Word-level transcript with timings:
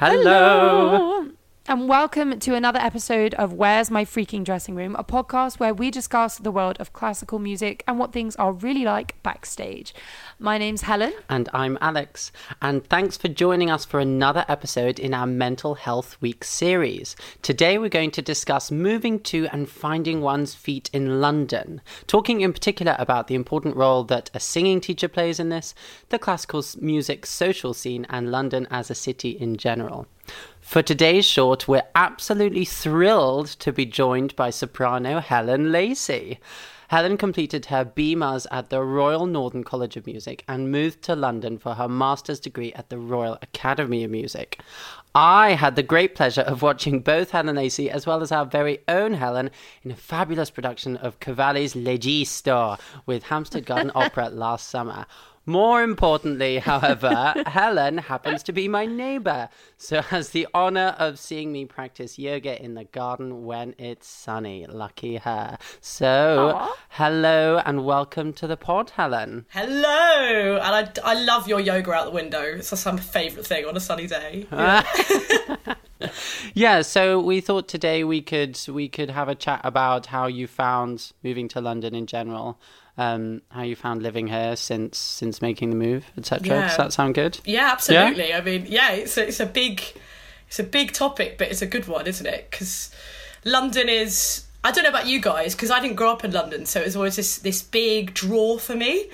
Hello. 0.00 1.13
And 1.66 1.88
welcome 1.88 2.38
to 2.40 2.54
another 2.54 2.78
episode 2.78 3.32
of 3.34 3.54
Where's 3.54 3.90
My 3.90 4.04
Freaking 4.04 4.44
Dressing 4.44 4.74
Room, 4.74 4.94
a 4.96 5.02
podcast 5.02 5.58
where 5.58 5.72
we 5.72 5.90
discuss 5.90 6.36
the 6.36 6.50
world 6.50 6.76
of 6.78 6.92
classical 6.92 7.38
music 7.38 7.82
and 7.88 7.98
what 7.98 8.12
things 8.12 8.36
are 8.36 8.52
really 8.52 8.84
like 8.84 9.14
backstage. 9.22 9.94
My 10.38 10.58
name's 10.58 10.82
Helen. 10.82 11.14
And 11.30 11.48
I'm 11.54 11.78
Alex. 11.80 12.32
And 12.60 12.86
thanks 12.86 13.16
for 13.16 13.28
joining 13.28 13.70
us 13.70 13.86
for 13.86 13.98
another 13.98 14.44
episode 14.46 14.98
in 14.98 15.14
our 15.14 15.26
Mental 15.26 15.74
Health 15.74 16.20
Week 16.20 16.44
series. 16.44 17.16
Today 17.40 17.78
we're 17.78 17.88
going 17.88 18.10
to 18.10 18.20
discuss 18.20 18.70
moving 18.70 19.18
to 19.20 19.46
and 19.46 19.66
finding 19.66 20.20
one's 20.20 20.54
feet 20.54 20.90
in 20.92 21.22
London, 21.22 21.80
talking 22.06 22.42
in 22.42 22.52
particular 22.52 22.94
about 22.98 23.26
the 23.26 23.34
important 23.34 23.74
role 23.74 24.04
that 24.04 24.30
a 24.34 24.38
singing 24.38 24.82
teacher 24.82 25.08
plays 25.08 25.40
in 25.40 25.48
this, 25.48 25.74
the 26.10 26.18
classical 26.18 26.62
music 26.78 27.24
social 27.24 27.72
scene, 27.72 28.06
and 28.10 28.30
London 28.30 28.68
as 28.70 28.90
a 28.90 28.94
city 28.94 29.30
in 29.30 29.56
general. 29.56 30.06
For 30.60 30.82
today's 30.82 31.24
short, 31.24 31.68
we're 31.68 31.82
absolutely 31.94 32.64
thrilled 32.64 33.46
to 33.46 33.72
be 33.72 33.86
joined 33.86 34.34
by 34.34 34.50
soprano 34.50 35.20
Helen 35.20 35.70
Lacey. 35.70 36.40
Helen 36.88 37.16
completed 37.16 37.66
her 37.66 37.84
BMus 37.84 38.46
at 38.50 38.70
the 38.70 38.82
Royal 38.82 39.26
Northern 39.26 39.64
College 39.64 39.96
of 39.96 40.06
Music 40.06 40.44
and 40.46 40.70
moved 40.70 41.02
to 41.02 41.16
London 41.16 41.58
for 41.58 41.74
her 41.74 41.88
master's 41.88 42.40
degree 42.40 42.72
at 42.74 42.88
the 42.88 42.98
Royal 42.98 43.38
Academy 43.42 44.04
of 44.04 44.10
Music. 44.10 44.60
I 45.14 45.52
had 45.52 45.76
the 45.76 45.82
great 45.82 46.14
pleasure 46.14 46.42
of 46.42 46.62
watching 46.62 47.00
both 47.00 47.30
Helen 47.30 47.56
Lacey 47.56 47.90
as 47.90 48.06
well 48.06 48.22
as 48.22 48.32
our 48.32 48.44
very 48.44 48.78
own 48.88 49.14
Helen 49.14 49.50
in 49.82 49.90
a 49.90 49.96
fabulous 49.96 50.50
production 50.50 50.96
of 50.96 51.20
Cavalli's 51.20 51.76
L'Egisto 51.76 52.78
with 53.06 53.24
Hampstead 53.24 53.66
Garden 53.66 53.92
Opera 53.94 54.28
last 54.28 54.68
summer. 54.68 55.06
More 55.46 55.82
importantly, 55.82 56.58
however, 56.58 57.34
Helen 57.46 57.98
happens 57.98 58.42
to 58.44 58.52
be 58.52 58.66
my 58.66 58.86
neighbour, 58.86 59.50
so 59.76 60.00
has 60.00 60.30
the 60.30 60.48
honour 60.54 60.96
of 60.98 61.18
seeing 61.18 61.52
me 61.52 61.66
practice 61.66 62.18
yoga 62.18 62.62
in 62.62 62.72
the 62.72 62.84
garden 62.84 63.44
when 63.44 63.74
it's 63.76 64.08
sunny. 64.08 64.64
Lucky 64.66 65.16
her. 65.16 65.58
So, 65.82 66.54
Aww. 66.56 66.70
hello 66.88 67.60
and 67.66 67.84
welcome 67.84 68.32
to 68.32 68.46
the 68.46 68.56
pod, 68.56 68.90
Helen. 68.90 69.44
Hello, 69.50 70.58
and 70.62 70.62
I, 70.62 70.88
I 71.04 71.12
love 71.12 71.46
your 71.46 71.60
yoga 71.60 71.92
out 71.92 72.06
the 72.06 72.10
window. 72.12 72.42
It's 72.42 72.70
just 72.70 72.86
my 72.86 72.96
favourite 72.96 73.46
thing 73.46 73.66
on 73.66 73.76
a 73.76 73.80
sunny 73.80 74.06
day. 74.06 74.46
yeah, 76.54 76.80
so 76.80 77.20
we 77.20 77.42
thought 77.42 77.68
today 77.68 78.02
we 78.02 78.22
could 78.22 78.58
we 78.68 78.88
could 78.88 79.10
have 79.10 79.28
a 79.28 79.34
chat 79.34 79.60
about 79.62 80.06
how 80.06 80.26
you 80.26 80.46
found 80.46 81.12
moving 81.22 81.48
to 81.48 81.60
London 81.60 81.94
in 81.94 82.06
general 82.06 82.58
um, 82.96 83.42
how 83.48 83.62
you 83.62 83.76
found 83.76 84.02
living 84.02 84.28
here 84.28 84.56
since 84.56 84.98
since 84.98 85.42
making 85.42 85.70
the 85.70 85.76
move, 85.76 86.04
etc. 86.16 86.46
Yeah. 86.46 86.68
Does 86.68 86.76
that 86.76 86.92
sound 86.92 87.14
good? 87.14 87.40
Yeah, 87.44 87.70
absolutely. 87.72 88.28
Yeah? 88.28 88.38
I 88.38 88.40
mean, 88.40 88.66
yeah, 88.68 88.92
it's 88.92 89.16
a, 89.16 89.28
it's 89.28 89.40
a 89.40 89.46
big 89.46 89.82
it's 90.48 90.58
a 90.58 90.64
big 90.64 90.92
topic, 90.92 91.36
but 91.38 91.50
it's 91.50 91.62
a 91.62 91.66
good 91.66 91.88
one, 91.88 92.06
isn't 92.06 92.26
it? 92.26 92.48
Because 92.50 92.94
London 93.44 93.88
is. 93.88 94.44
I 94.62 94.70
don't 94.70 94.84
know 94.84 94.90
about 94.90 95.06
you 95.06 95.20
guys, 95.20 95.54
because 95.54 95.70
I 95.70 95.78
didn't 95.78 95.96
grow 95.96 96.10
up 96.10 96.24
in 96.24 96.30
London, 96.32 96.64
so 96.64 96.80
it 96.80 96.86
was 96.86 96.96
always 96.96 97.16
this 97.16 97.38
this 97.38 97.62
big 97.62 98.14
draw 98.14 98.56
for 98.58 98.74
me. 98.74 99.10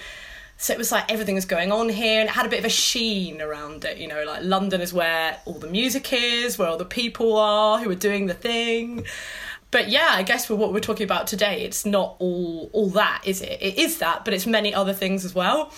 So 0.58 0.74
it 0.74 0.78
was 0.78 0.92
like 0.92 1.10
everything 1.10 1.34
was 1.34 1.46
going 1.46 1.72
on 1.72 1.88
here, 1.88 2.20
and 2.20 2.28
it 2.28 2.32
had 2.32 2.44
a 2.44 2.50
bit 2.50 2.58
of 2.58 2.66
a 2.66 2.70
sheen 2.70 3.40
around 3.40 3.84
it. 3.86 3.96
You 3.96 4.06
know, 4.06 4.22
like 4.24 4.44
London 4.44 4.82
is 4.82 4.92
where 4.92 5.38
all 5.46 5.58
the 5.58 5.66
music 5.66 6.12
is, 6.12 6.58
where 6.58 6.68
all 6.68 6.76
the 6.76 6.84
people 6.84 7.36
are 7.38 7.78
who 7.78 7.90
are 7.90 7.94
doing 7.94 8.26
the 8.26 8.34
thing 8.34 9.06
but 9.70 9.88
yeah, 9.88 10.08
I 10.10 10.22
guess 10.22 10.46
for 10.46 10.56
what 10.56 10.72
we're 10.72 10.80
talking 10.80 11.04
about 11.04 11.26
today, 11.26 11.62
it's 11.62 11.86
not 11.86 12.16
all 12.18 12.70
all 12.72 12.88
that, 12.90 13.22
is 13.24 13.40
it? 13.40 13.58
It 13.60 13.78
is 13.78 13.98
that, 13.98 14.24
but 14.24 14.34
it's 14.34 14.46
many 14.46 14.74
other 14.74 14.92
things 14.92 15.24
as 15.24 15.34
well. 15.34 15.72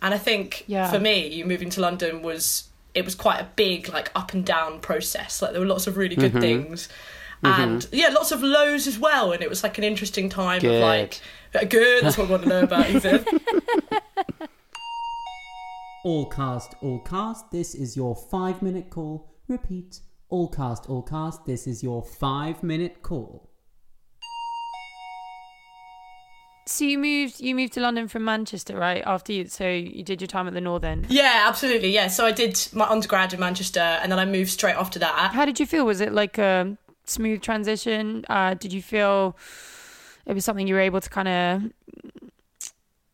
And 0.00 0.14
I 0.14 0.18
think 0.18 0.64
yeah. 0.66 0.90
for 0.90 0.98
me, 0.98 1.42
moving 1.44 1.70
to 1.70 1.80
London 1.80 2.22
was 2.22 2.68
it 2.94 3.04
was 3.04 3.14
quite 3.14 3.40
a 3.40 3.48
big 3.56 3.88
like 3.88 4.10
up 4.14 4.32
and 4.32 4.44
down 4.44 4.80
process. 4.80 5.42
Like 5.42 5.52
there 5.52 5.60
were 5.60 5.66
lots 5.66 5.86
of 5.86 5.96
really 5.96 6.16
good 6.16 6.32
mm-hmm. 6.32 6.40
things. 6.40 6.88
Mm-hmm. 7.42 7.60
And 7.60 7.88
yeah, 7.92 8.08
lots 8.08 8.32
of 8.32 8.42
lows 8.42 8.86
as 8.86 8.98
well. 8.98 9.32
And 9.32 9.42
it 9.42 9.50
was 9.50 9.62
like 9.62 9.76
an 9.76 9.84
interesting 9.84 10.28
time 10.30 10.60
good. 10.60 10.76
of 10.76 10.82
like 10.82 11.20
good, 11.68 12.04
that's 12.04 12.16
what 12.16 12.28
I 12.28 12.30
want 12.30 12.42
to 12.44 12.48
know 12.48 12.62
about, 12.62 12.88
Ethan. 12.88 13.24
all 16.04 16.26
cast, 16.26 16.74
all 16.80 17.00
cast, 17.00 17.50
this 17.50 17.74
is 17.74 17.96
your 17.96 18.16
five 18.16 18.62
minute 18.62 18.88
call. 18.88 19.30
Repeat 19.48 20.00
all 20.34 20.48
cast, 20.48 20.90
all 20.90 21.00
cast, 21.00 21.44
this 21.44 21.64
is 21.68 21.80
your 21.80 22.02
five 22.02 22.64
minute 22.64 23.02
call. 23.02 23.48
So 26.66 26.84
you 26.84 26.98
moved 26.98 27.40
you 27.40 27.54
moved 27.54 27.74
to 27.74 27.80
London 27.80 28.08
from 28.08 28.24
Manchester, 28.24 28.76
right? 28.76 29.00
After 29.06 29.32
you 29.32 29.46
so 29.46 29.68
you 29.68 30.02
did 30.02 30.20
your 30.20 30.26
time 30.26 30.48
at 30.48 30.54
the 30.54 30.60
Northern. 30.60 31.06
Yeah, 31.08 31.44
absolutely. 31.46 31.92
Yeah. 31.92 32.08
So 32.08 32.26
I 32.26 32.32
did 32.32 32.58
my 32.72 32.84
undergrad 32.86 33.32
in 33.32 33.38
Manchester 33.38 33.78
and 33.78 34.10
then 34.10 34.18
I 34.18 34.24
moved 34.24 34.50
straight 34.50 34.74
after 34.74 34.98
that. 34.98 35.30
How 35.32 35.44
did 35.44 35.60
you 35.60 35.66
feel? 35.66 35.86
Was 35.86 36.00
it 36.00 36.12
like 36.12 36.36
a 36.36 36.76
smooth 37.04 37.40
transition? 37.40 38.24
Uh, 38.28 38.54
did 38.54 38.72
you 38.72 38.82
feel 38.82 39.36
it 40.26 40.34
was 40.34 40.44
something 40.44 40.66
you 40.66 40.74
were 40.74 40.80
able 40.80 41.00
to 41.00 41.10
kind 41.10 41.28
of 41.28 41.62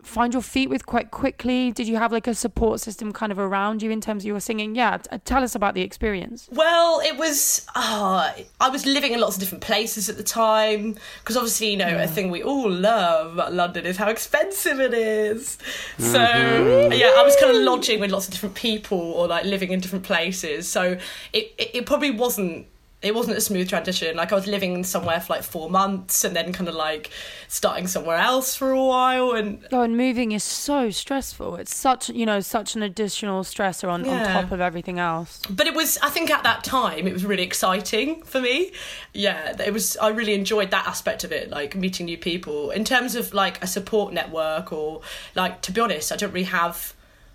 find 0.03 0.33
your 0.33 0.43
feet 0.43 0.69
with 0.69 0.87
quite 0.87 1.11
quickly? 1.11 1.73
Did 1.73 1.89
you 1.89 1.97
have 1.97 2.13
like 2.13 2.27
a 2.27 2.35
support 2.35 2.81
system 2.81 3.13
kind 3.13 3.33
of 3.33 3.39
around 3.39 3.83
you 3.83 3.91
in 3.91 4.01
terms 4.01 4.23
of 4.23 4.29
your 4.29 4.41
singing? 4.41 4.75
Yeah, 4.75 4.99
t- 4.99 5.19
tell 5.25 5.43
us 5.43 5.55
about 5.55 5.75
the 5.75 5.83
experience. 5.83 6.49
Well, 6.53 7.01
it 7.01 7.17
was, 7.17 7.67
uh, 7.75 8.33
I 8.61 8.69
was 8.69 8.87
living 8.87 9.13
in 9.13 9.21
lots 9.21 9.37
of 9.37 9.41
different 9.41 9.63
places 9.63 10.09
at 10.09 10.17
the 10.17 10.23
time 10.23 10.97
because 11.21 11.37
obviously, 11.37 11.71
you 11.71 11.77
know, 11.77 11.89
yeah. 11.89 12.03
a 12.03 12.09
thing 12.09 12.31
we 12.31 12.43
all 12.43 12.71
love 12.71 13.35
about 13.35 13.53
London 13.53 13.87
is 13.87 13.97
how 13.97 14.09
expensive 14.09 14.81
it 14.81 14.95
is. 14.95 15.59
So, 15.99 16.19
mm-hmm. 16.19 16.93
yeah, 16.93 17.13
I 17.17 17.23
was 17.23 17.37
kind 17.37 17.57
of 17.57 17.63
lodging 17.63 18.01
with 18.01 18.11
lots 18.11 18.27
of 18.27 18.33
different 18.33 18.55
people 18.55 18.99
or 18.99 19.27
like 19.27 19.45
living 19.45 19.71
in 19.71 19.81
different 19.81 20.05
places. 20.05 20.69
So 20.69 20.99
it, 21.33 21.55
it, 21.59 21.71
it 21.75 21.87
probably 21.87 22.11
wasn't 22.11 22.67
it 23.03 23.15
wasn't 23.15 23.37
a 23.37 23.41
smooth 23.41 23.69
transition. 23.69 24.17
Like 24.17 24.31
I 24.31 24.35
was 24.35 24.47
living 24.47 24.85
somewhere 24.85 25.21
for 25.21 25.33
like 25.35 25.43
four 25.43 25.71
months 25.71 26.23
and 26.23 26.37
then 26.37 26.53
kind 26.53 26.69
of 26.69 26.75
like 26.75 27.11
starting 27.49 27.87
somewhere 27.87 28.19
else 28.19 28.55
for 28.55 28.71
a 28.71 28.85
while 28.85 29.33
and 29.33 29.67
Oh 29.73 29.83
and 29.83 29.97
moving 29.97 30.33
is 30.33 30.45
so 30.45 30.91
stressful. 30.91 31.57
It's 31.57 31.75
such 31.75 32.11
you 32.11 32.27
know, 32.27 32.41
such 32.41 32.77
an 32.77 32.83
additional 32.83 33.43
stressor 33.43 33.91
on, 33.91 34.05
yeah. 34.05 34.37
on 34.37 34.43
top 34.43 34.53
of 34.53 34.61
everything 34.61 34.99
else. 34.99 35.41
But 35.49 35.67
it 35.67 35.75
was 35.75 35.97
I 36.03 36.11
think 36.11 36.31
at 36.31 36.43
that 36.43 36.63
time 36.63 37.07
it 37.07 37.13
was 37.15 37.25
really 37.25 37.43
exciting 37.43 38.23
for 38.23 38.41
me. 38.41 38.73
Yeah, 39.15 39.57
it 39.63 39.73
was 39.73 39.97
I 39.97 40.09
really 40.09 40.35
enjoyed 40.35 40.71
that 40.71 40.87
aspect 40.87 41.25
of 41.25 41.33
it, 41.33 41.49
like 41.49 41.75
meeting 41.75 42.07
new 42.07 42.19
people. 42.19 42.71
In 42.71 42.85
terms 42.85 43.15
of 43.15 43.33
like 43.33 43.63
a 43.65 43.67
support 43.67 44.13
network 44.13 44.73
or 44.73 45.01
like 45.35 45.63
to 45.63 45.73
be 45.73 45.81
honest, 45.81 46.13
I 46.13 46.17
don't 46.17 46.33
really 46.33 46.45
have 46.45 46.95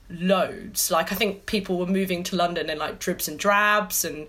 loads. 0.09 0.91
Like 0.91 1.11
I 1.11 1.15
think 1.15 1.45
people 1.45 1.77
were 1.77 1.87
moving 1.87 2.23
to 2.23 2.35
London 2.35 2.69
in 2.69 2.77
like 2.77 2.99
dribs 2.99 3.27
and 3.27 3.39
drabs 3.39 4.05
and 4.05 4.27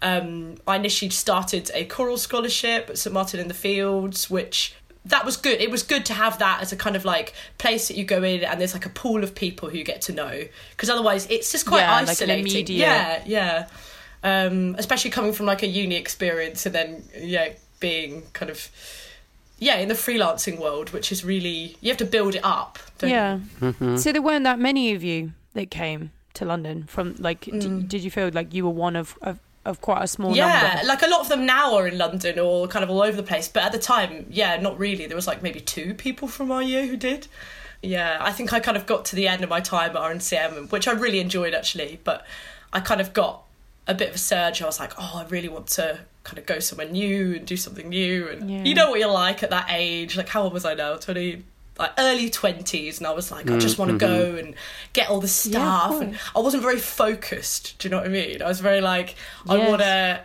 um, 0.00 0.56
I 0.66 0.76
initially 0.76 1.10
started 1.10 1.70
a 1.74 1.84
choral 1.84 2.18
scholarship 2.18 2.88
at 2.88 2.98
St 2.98 3.12
Martin 3.12 3.40
in 3.40 3.48
the 3.48 3.54
Fields, 3.54 4.30
which 4.30 4.74
that 5.04 5.24
was 5.24 5.36
good. 5.36 5.60
It 5.60 5.70
was 5.70 5.82
good 5.82 6.06
to 6.06 6.14
have 6.14 6.38
that 6.38 6.60
as 6.60 6.72
a 6.72 6.76
kind 6.76 6.94
of 6.94 7.04
like 7.04 7.34
place 7.56 7.88
that 7.88 7.96
you 7.96 8.04
go 8.04 8.22
in 8.22 8.44
and 8.44 8.60
there's 8.60 8.74
like 8.74 8.86
a 8.86 8.90
pool 8.90 9.24
of 9.24 9.34
people 9.34 9.70
who 9.70 9.78
you 9.78 9.84
get 9.84 10.02
to 10.02 10.12
know 10.12 10.44
because 10.70 10.90
otherwise 10.90 11.26
it's 11.30 11.50
just 11.50 11.66
quite 11.66 11.80
yeah, 11.80 11.94
isolating. 11.94 12.54
Like 12.54 12.68
yeah, 12.68 13.22
yeah. 13.26 13.68
Um, 14.22 14.74
especially 14.78 15.10
coming 15.10 15.32
from 15.32 15.46
like 15.46 15.62
a 15.62 15.66
uni 15.66 15.94
experience 15.94 16.66
and 16.66 16.74
then 16.74 17.04
yeah 17.16 17.50
being 17.80 18.22
kind 18.32 18.50
of 18.50 18.68
yeah 19.58 19.76
in 19.76 19.88
the 19.88 19.94
freelancing 19.94 20.58
world, 20.58 20.90
which 20.90 21.10
is 21.12 21.24
really 21.24 21.76
you 21.80 21.88
have 21.90 21.98
to 21.98 22.04
build 22.04 22.34
it 22.34 22.44
up. 22.44 22.78
yeah. 23.02 23.40
Mm-hmm. 23.60 23.96
So 23.96 24.12
there 24.12 24.22
weren't 24.22 24.44
that 24.44 24.58
many 24.58 24.94
of 24.94 25.02
you 25.02 25.32
that 25.54 25.70
came 25.70 26.10
to 26.34 26.44
London 26.44 26.84
from 26.84 27.14
like. 27.18 27.42
Mm. 27.42 27.60
D- 27.60 27.86
did 27.86 28.04
you 28.04 28.10
feel 28.10 28.30
like 28.32 28.54
you 28.54 28.64
were 28.64 28.70
one 28.70 28.96
of, 28.96 29.18
of 29.22 29.38
of 29.64 29.80
quite 29.80 30.02
a 30.02 30.06
small 30.06 30.30
number? 30.30 30.40
yeah, 30.40 30.74
number. 30.74 30.86
like 30.86 31.02
a 31.02 31.08
lot 31.08 31.20
of 31.20 31.28
them 31.28 31.44
now 31.44 31.74
are 31.74 31.86
in 31.86 31.98
London 31.98 32.38
or 32.38 32.66
kind 32.68 32.82
of 32.82 32.90
all 32.90 33.02
over 33.02 33.16
the 33.16 33.22
place. 33.22 33.48
But 33.48 33.64
at 33.64 33.72
the 33.72 33.78
time, 33.78 34.26
yeah, 34.30 34.56
not 34.60 34.78
really. 34.78 35.06
There 35.06 35.16
was 35.16 35.26
like 35.26 35.42
maybe 35.42 35.60
two 35.60 35.94
people 35.94 36.28
from 36.28 36.50
our 36.50 36.62
year 36.62 36.86
who 36.86 36.96
did. 36.96 37.28
Yeah, 37.82 38.18
I 38.20 38.32
think 38.32 38.52
I 38.52 38.60
kind 38.60 38.76
of 38.76 38.86
got 38.86 39.04
to 39.06 39.16
the 39.16 39.28
end 39.28 39.44
of 39.44 39.50
my 39.50 39.60
time 39.60 39.90
at 39.90 39.96
RNCM, 39.96 40.72
which 40.72 40.88
I 40.88 40.92
really 40.92 41.20
enjoyed 41.20 41.54
actually. 41.54 42.00
But 42.02 42.24
I 42.72 42.80
kind 42.80 43.00
of 43.00 43.12
got 43.12 43.42
a 43.88 43.94
bit 43.94 44.10
of 44.10 44.14
a 44.14 44.18
surge. 44.18 44.62
I 44.62 44.66
was 44.66 44.78
like, 44.78 44.92
oh, 44.98 45.24
I 45.24 45.28
really 45.28 45.48
want 45.48 45.66
to 45.68 45.98
kind 46.22 46.38
of 46.38 46.46
go 46.46 46.58
somewhere 46.60 46.88
new 46.88 47.34
and 47.36 47.46
do 47.46 47.56
something 47.56 47.88
new. 47.88 48.28
And 48.28 48.50
yeah. 48.50 48.62
you 48.62 48.74
know 48.74 48.90
what 48.90 49.00
you're 49.00 49.10
like 49.10 49.42
at 49.42 49.50
that 49.50 49.66
age. 49.70 50.16
Like, 50.16 50.28
how 50.28 50.42
old 50.42 50.52
was 50.52 50.64
I 50.64 50.74
now? 50.74 50.96
20, 50.96 51.42
like 51.78 51.92
early 51.98 52.28
20s 52.28 52.98
and 52.98 53.06
I 53.06 53.12
was 53.12 53.30
like 53.30 53.46
mm, 53.46 53.54
I 53.54 53.58
just 53.58 53.78
want 53.78 53.98
to 53.98 54.04
mm-hmm. 54.04 54.34
go 54.34 54.36
and 54.36 54.54
get 54.92 55.08
all 55.08 55.20
the 55.20 55.28
stuff 55.28 55.92
yeah, 55.92 56.00
and 56.00 56.18
I 56.34 56.40
wasn't 56.40 56.62
very 56.62 56.78
focused 56.78 57.78
do 57.78 57.86
you 57.86 57.90
know 57.90 57.98
what 57.98 58.06
I 58.06 58.10
mean 58.10 58.42
I 58.42 58.48
was 58.48 58.60
very 58.60 58.80
like 58.80 59.14
I 59.48 59.56
yes. 59.56 59.68
want 59.68 59.82
to 59.82 60.20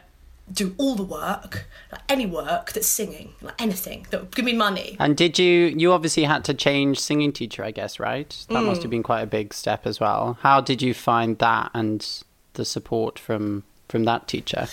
do 0.52 0.76
all 0.78 0.96
the 0.96 1.04
work 1.04 1.68
like 1.92 2.02
any 2.10 2.26
work 2.26 2.74
that's 2.74 2.88
singing 2.88 3.34
like 3.42 3.62
anything 3.62 4.08
that 4.10 4.20
would 4.20 4.36
give 4.36 4.46
me 4.46 4.54
money 4.54 4.98
and 5.00 5.16
did 5.16 5.38
you 5.38 5.68
you 5.78 5.92
obviously 5.94 6.24
had 6.24 6.44
to 6.46 6.56
change 6.56 7.00
singing 7.00 7.32
teacher 7.32 7.64
I 7.64 7.70
guess 7.70 8.00
right 8.00 8.30
that 8.50 8.56
mm. 8.56 8.66
must 8.66 8.82
have 8.82 8.90
been 8.90 9.04
quite 9.04 9.22
a 9.22 9.28
big 9.28 9.54
step 9.54 9.86
as 9.86 10.00
well 10.00 10.40
how 10.42 10.60
did 10.60 10.82
you 10.82 10.96
find 10.96 11.38
that 11.38 11.70
and 11.76 12.24
the 12.54 12.66
support 12.66 13.20
from 13.20 13.64
from 13.90 14.06
that 14.06 14.28
teacher? 14.28 14.68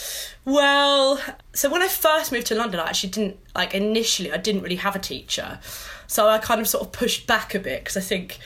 Well, 0.44 1.20
so 1.52 1.68
when 1.68 1.82
I 1.82 1.88
first 1.88 2.32
moved 2.32 2.46
to 2.46 2.54
London, 2.54 2.80
I 2.80 2.88
actually 2.88 3.10
didn't 3.10 3.38
like 3.54 3.74
initially. 3.74 4.32
I 4.32 4.38
didn't 4.38 4.62
really 4.62 4.76
have 4.76 4.96
a 4.96 5.00
teacher, 5.00 5.58
so 6.06 6.28
I 6.28 6.38
kind 6.38 6.60
of 6.60 6.68
sort 6.68 6.86
of 6.86 6.92
pushed 6.92 7.26
back 7.26 7.54
a 7.54 7.58
bit 7.58 7.80
because 7.84 7.96
I 7.96 8.00
think 8.00 8.38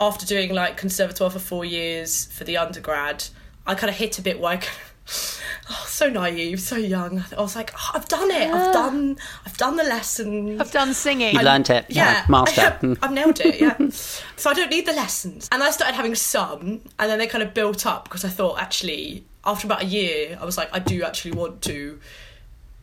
after 0.00 0.24
doing 0.24 0.54
like 0.54 0.76
conservatoire 0.76 1.30
for 1.30 1.38
four 1.38 1.64
years 1.64 2.26
for 2.26 2.44
the 2.44 2.56
undergrad, 2.56 3.24
I 3.66 3.74
kind 3.74 3.90
of 3.90 3.96
hit 3.96 4.18
a 4.18 4.22
bit 4.22 4.40
where 4.40 4.58
I 4.58 4.62
Oh, 5.72 5.84
so 5.86 6.10
naive, 6.10 6.60
so 6.60 6.74
young. 6.74 7.22
I 7.36 7.40
was 7.40 7.54
like, 7.54 7.72
oh, 7.76 7.90
I've 7.94 8.08
done 8.08 8.28
it. 8.32 8.50
I've 8.50 8.72
done. 8.72 9.16
I've 9.46 9.56
done 9.56 9.76
the 9.76 9.84
lesson. 9.84 10.60
I've 10.60 10.72
done 10.72 10.92
singing. 10.94 11.32
You 11.36 11.42
learnt 11.42 11.70
it. 11.70 11.86
Yeah, 11.88 12.24
master. 12.28 12.76
I, 12.82 12.96
I've 13.02 13.12
nailed 13.12 13.38
it. 13.38 13.60
Yeah. 13.60 13.76
so 14.36 14.50
I 14.50 14.54
don't 14.54 14.70
need 14.70 14.84
the 14.84 14.92
lessons. 14.92 15.48
And 15.52 15.62
I 15.62 15.70
started 15.70 15.94
having 15.94 16.16
some, 16.16 16.80
and 16.98 17.08
then 17.08 17.20
they 17.20 17.28
kind 17.28 17.44
of 17.44 17.54
built 17.54 17.86
up 17.86 18.02
because 18.02 18.24
I 18.24 18.30
thought 18.30 18.60
actually 18.60 19.24
after 19.44 19.66
about 19.66 19.82
a 19.82 19.86
year, 19.86 20.38
I 20.40 20.44
was 20.44 20.56
like, 20.56 20.68
I 20.72 20.78
do 20.78 21.02
actually 21.02 21.32
want 21.32 21.62
to, 21.62 21.98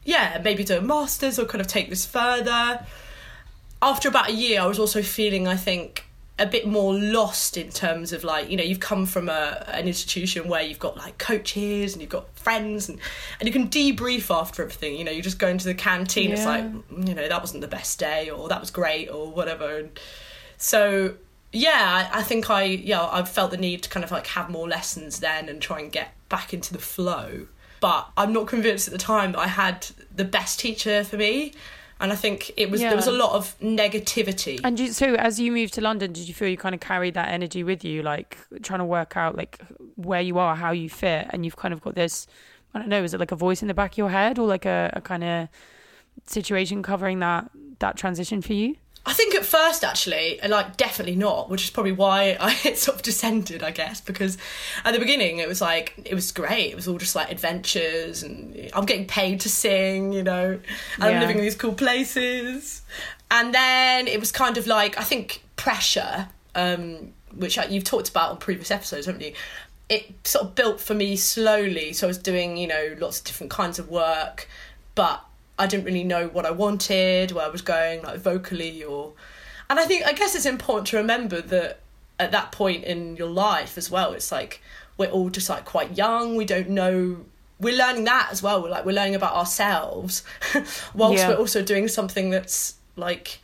yeah, 0.04 0.42
maybe 0.44 0.64
do 0.64 0.78
a 0.78 0.82
masters 0.82 1.38
or 1.38 1.46
kind 1.46 1.62
of 1.62 1.68
take 1.68 1.90
this 1.90 2.06
further. 2.06 2.86
After 3.82 4.10
about 4.10 4.30
a 4.30 4.34
year, 4.34 4.62
I 4.62 4.66
was 4.66 4.80
also 4.80 5.02
feeling, 5.02 5.48
I 5.48 5.56
think, 5.56 6.07
a 6.40 6.46
bit 6.46 6.68
more 6.68 6.94
lost 6.94 7.58
in 7.58 7.70
terms 7.70 8.14
of 8.14 8.24
like 8.24 8.50
you 8.50 8.58
know 8.58 8.64
you've 8.64 8.80
come 8.80 9.06
from 9.06 9.28
a 9.28 9.66
an 9.70 9.88
institution 9.88 10.48
where 10.48 10.62
you've 10.62 10.80
got 10.80 10.96
like 10.96 11.18
coaches 11.18 11.94
and 11.94 12.02
you've 12.02 12.12
got 12.12 12.28
friends 12.38 12.90
and 12.90 13.00
and 13.40 13.48
you 13.48 13.54
can 13.54 13.68
debrief 13.68 14.34
after 14.34 14.62
everything 14.62 14.96
you 14.96 15.04
know 15.04 15.12
you 15.12 15.22
just 15.22 15.40
go 15.40 15.48
into 15.48 15.66
the 15.66 15.74
canteen 15.74 16.32
it's 16.32 16.46
like 16.46 16.64
you 17.06 17.16
know 17.16 17.28
that 17.28 17.42
wasn't 17.42 17.60
the 17.60 17.68
best 17.68 17.98
day 17.98 18.30
or 18.30 18.48
that 18.50 18.60
was 18.60 18.72
great 18.72 19.08
or 19.10 19.32
whatever. 19.32 19.78
And 19.78 20.00
so 20.58 21.16
yeah 21.52 22.10
I, 22.12 22.20
I 22.20 22.24
think 22.24 22.50
I 22.50 22.64
yeah 22.64 23.08
I 23.12 23.24
felt 23.24 23.52
the 23.52 23.58
need 23.58 23.84
to 23.84 23.90
kind 23.90 24.04
of 24.04 24.12
like 24.12 24.28
have 24.28 24.50
more 24.50 24.68
lessons 24.68 25.20
then 25.20 25.50
and 25.50 25.62
try 25.62 25.80
and 25.80 25.92
get 25.92 26.14
back 26.30 26.54
into 26.54 26.72
the 26.72 26.80
flow. 26.80 27.48
But 27.80 28.10
I'm 28.18 28.34
not 28.34 28.48
convinced 28.48 28.88
at 28.88 28.92
the 28.92 29.00
time 29.00 29.34
that 29.34 29.40
I 29.40 29.48
had 29.48 29.88
the 30.14 30.26
best 30.26 30.60
teacher 30.60 31.04
for 31.04 31.18
me 31.18 31.54
and 32.00 32.12
I 32.12 32.16
think 32.16 32.52
it 32.58 32.70
was 32.70 32.82
there 32.82 32.96
was 32.96 33.08
a 33.08 33.12
lot 33.12 33.34
of 33.34 33.58
negativity 33.60 34.60
And 34.64 34.80
you, 34.80 34.92
so, 34.92 35.16
as 35.16 35.40
you 35.40 35.52
moved 35.52 35.74
to 35.76 35.82
London, 35.82 36.14
did 36.14 36.28
you 36.28 36.34
feel 36.34 36.48
you 36.48 36.58
kind 36.58 36.76
of 36.76 36.82
carried 36.82 37.14
that 37.16 37.30
energy 37.30 37.64
with 37.64 37.84
you, 37.84 38.04
like 38.04 38.38
trying 38.62 38.80
to 38.80 38.86
work 38.86 39.18
out 39.18 39.36
like 39.36 39.60
where 39.96 40.22
you 40.22 40.38
are, 40.38 40.56
how 40.56 40.72
you 40.72 40.90
fit, 40.90 41.28
and 41.32 41.46
you've 41.46 41.56
kind 41.56 41.74
of 41.74 41.82
got 41.82 41.96
this? 41.96 42.28
I 42.74 42.80
don't 42.80 42.90
know. 42.90 43.04
Is 43.04 43.14
it 43.14 43.20
like 43.20 43.32
a 43.32 43.36
voice 43.36 43.62
in 43.62 43.68
the 43.68 43.74
back 43.74 43.94
of 43.94 43.98
your 43.98 44.10
head, 44.10 44.38
or 44.38 44.48
like 44.48 44.66
a, 44.66 44.92
a 44.94 45.02
kind 45.02 45.24
of 45.24 45.50
situation 46.26 46.84
covering 46.84 47.20
that 47.20 47.50
that 47.80 47.98
transition 47.98 48.42
for 48.42 48.54
you? 48.54 48.76
I 49.08 49.14
think 49.14 49.34
at 49.36 49.46
first, 49.46 49.86
actually, 49.86 50.40
uh, 50.42 50.50
like 50.50 50.76
definitely 50.76 51.16
not, 51.16 51.50
which 51.50 51.64
is 51.64 51.70
probably 51.70 51.94
why 51.94 52.36
I 52.42 52.54
sort 52.74 52.98
of 52.98 53.02
descended, 53.02 53.64
I 53.64 53.72
guess, 53.72 54.02
because 54.02 54.38
at 54.84 54.94
the 54.94 55.00
beginning 55.00 55.38
it 55.40 55.48
was 55.48 55.62
like 55.62 55.94
it 56.04 56.14
was 56.14 56.32
great. 56.34 56.72
It 56.72 56.76
was 56.76 56.88
all 56.90 56.98
just 56.98 57.16
like 57.16 57.32
adventures, 57.32 58.22
and 58.22 58.54
eh, 58.56 58.70
I'm 58.74 58.86
getting 58.86 59.08
paid 59.08 59.40
to 59.42 59.50
sing, 59.50 60.12
you 60.12 60.24
know, 60.24 60.60
and 60.96 61.04
I'm 61.04 61.22
living 61.22 61.38
in 61.38 61.44
these 61.44 61.56
cool 61.56 61.74
places. 61.74 62.82
And 63.32 63.54
then 63.54 64.08
it 64.08 64.20
was 64.20 64.32
kind 64.32 64.58
of 64.58 64.68
like 64.68 65.00
I 65.00 65.04
think 65.04 65.42
pressure, 65.56 66.28
um, 66.54 67.14
which 67.34 67.58
I- 67.58 67.66
you've 67.66 67.86
talked 67.86 68.10
about 68.10 68.32
on 68.32 68.38
previous 68.38 68.72
episodes, 68.72 69.06
haven't 69.06 69.22
you? 69.22 69.34
It 69.90 70.28
sort 70.28 70.44
of 70.46 70.56
built 70.56 70.82
for 70.82 70.94
me 70.94 71.16
slowly. 71.16 71.94
So 71.94 72.08
I 72.08 72.10
was 72.10 72.18
doing, 72.18 72.58
you 72.58 72.68
know, 72.68 72.96
lots 73.00 73.20
of 73.20 73.24
different 73.26 73.52
kinds 73.52 73.80
of 73.80 73.90
work, 73.90 74.50
but 74.96 75.24
I 75.60 75.68
didn't 75.68 75.86
really 75.86 76.04
know 76.04 76.28
what 76.28 76.46
I 76.46 76.52
wanted, 76.52 77.32
where 77.32 77.46
I 77.46 77.50
was 77.50 77.62
going, 77.62 78.04
like 78.04 78.20
vocally 78.20 78.84
or. 78.84 79.14
And 79.70 79.80
I 79.80 79.86
think 79.86 80.06
I 80.06 80.14
guess 80.14 80.36
it's 80.36 80.46
important 80.46 80.88
to 80.88 80.98
remember 80.98 81.42
that 81.42 81.80
at 82.20 82.32
that 82.32 82.52
point 82.52 82.84
in 82.86 83.16
your 83.16 83.30
life 83.30 83.78
as 83.78 83.92
well, 83.92 84.14
it's 84.14 84.32
like 84.32 84.62
we're 84.98 85.08
all 85.10 85.30
just 85.30 85.50
like 85.50 85.66
quite 85.66 85.98
young. 85.98 86.36
We 86.36 86.46
don't 86.46 86.70
know. 86.70 87.26
We're 87.60 87.76
learning 87.78 88.06
that 88.06 88.30
as 88.32 88.42
well. 88.44 88.62
We're 88.62 88.70
like 88.70 88.86
we're 88.86 88.94
learning 88.96 89.16
about 89.16 89.34
ourselves, 89.36 90.24
whilst 90.94 91.18
Yeah. 91.20 91.30
we're 91.30 91.36
also 91.38 91.62
doing 91.64 91.88
something 91.88 92.30
that's 92.30 92.76
like 92.96 93.40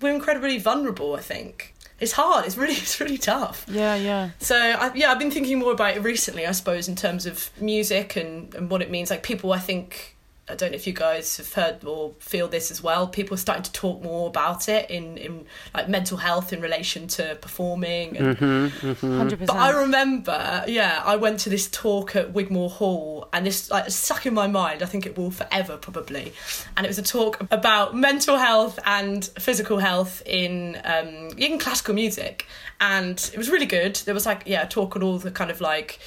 we're 0.00 0.14
incredibly 0.14 0.58
vulnerable. 0.58 1.14
I 1.16 1.20
think 1.20 1.74
it's 1.98 2.12
hard. 2.12 2.44
It's 2.46 2.56
really 2.56 2.74
it's 2.84 3.00
really 3.00 3.18
tough. 3.18 3.64
Yeah, 3.68 3.94
yeah. 3.96 4.30
So 4.38 4.54
I, 4.56 4.92
yeah, 4.94 5.10
I've 5.10 5.18
been 5.18 5.30
thinking 5.30 5.58
more 5.58 5.72
about 5.72 5.96
it 5.96 6.02
recently. 6.02 6.46
I 6.46 6.52
suppose 6.52 6.88
in 6.88 6.94
terms 6.96 7.26
of 7.26 7.50
music 7.60 8.16
and 8.16 8.54
and 8.54 8.70
what 8.70 8.80
it 8.82 8.90
means. 8.90 9.10
Like 9.10 9.22
people, 9.22 9.52
I 9.52 9.58
think 9.58 10.14
I 10.50 10.54
don't 10.54 10.70
know 10.70 10.76
if 10.76 10.86
you 10.86 10.92
guys 10.92 11.36
have 11.36 11.52
heard 11.52 11.84
or 11.84 12.14
feel 12.18 12.48
this 12.48 12.70
as 12.70 12.82
well. 12.82 13.06
People 13.06 13.34
are 13.34 13.38
starting 13.38 13.64
to 13.64 13.72
talk 13.72 14.02
more 14.02 14.28
about 14.28 14.68
it 14.68 14.90
in 14.90 15.18
in 15.18 15.46
like 15.74 15.88
mental 15.88 16.16
health 16.16 16.52
in 16.52 16.60
relation 16.60 17.06
to 17.08 17.36
performing. 17.40 18.16
And, 18.16 18.38
Hundred 18.38 19.46
But 19.46 19.56
I 19.56 19.70
remember, 19.70 20.64
yeah, 20.66 21.02
I 21.04 21.16
went 21.16 21.40
to 21.40 21.50
this 21.50 21.68
talk 21.70 22.16
at 22.16 22.32
Wigmore 22.32 22.70
Hall, 22.70 23.28
and 23.32 23.46
this 23.46 23.70
like 23.70 23.90
stuck 23.90 24.26
in 24.26 24.34
my 24.34 24.46
mind. 24.46 24.82
I 24.82 24.86
think 24.86 25.06
it 25.06 25.16
will 25.16 25.30
forever, 25.30 25.76
probably. 25.76 26.32
And 26.76 26.86
it 26.86 26.88
was 26.88 26.98
a 26.98 27.02
talk 27.02 27.40
about 27.50 27.94
mental 27.94 28.36
health 28.36 28.78
and 28.84 29.24
physical 29.38 29.78
health 29.78 30.22
in 30.26 30.80
um, 30.84 31.30
in 31.36 31.58
classical 31.58 31.94
music, 31.94 32.46
and 32.80 33.18
it 33.32 33.38
was 33.38 33.50
really 33.50 33.66
good. 33.66 33.96
There 33.96 34.14
was 34.14 34.26
like 34.26 34.42
yeah, 34.46 34.62
a 34.62 34.68
talk 34.68 34.96
on 34.96 35.02
all 35.02 35.18
the 35.18 35.30
kind 35.30 35.50
of 35.50 35.60
like 35.60 35.98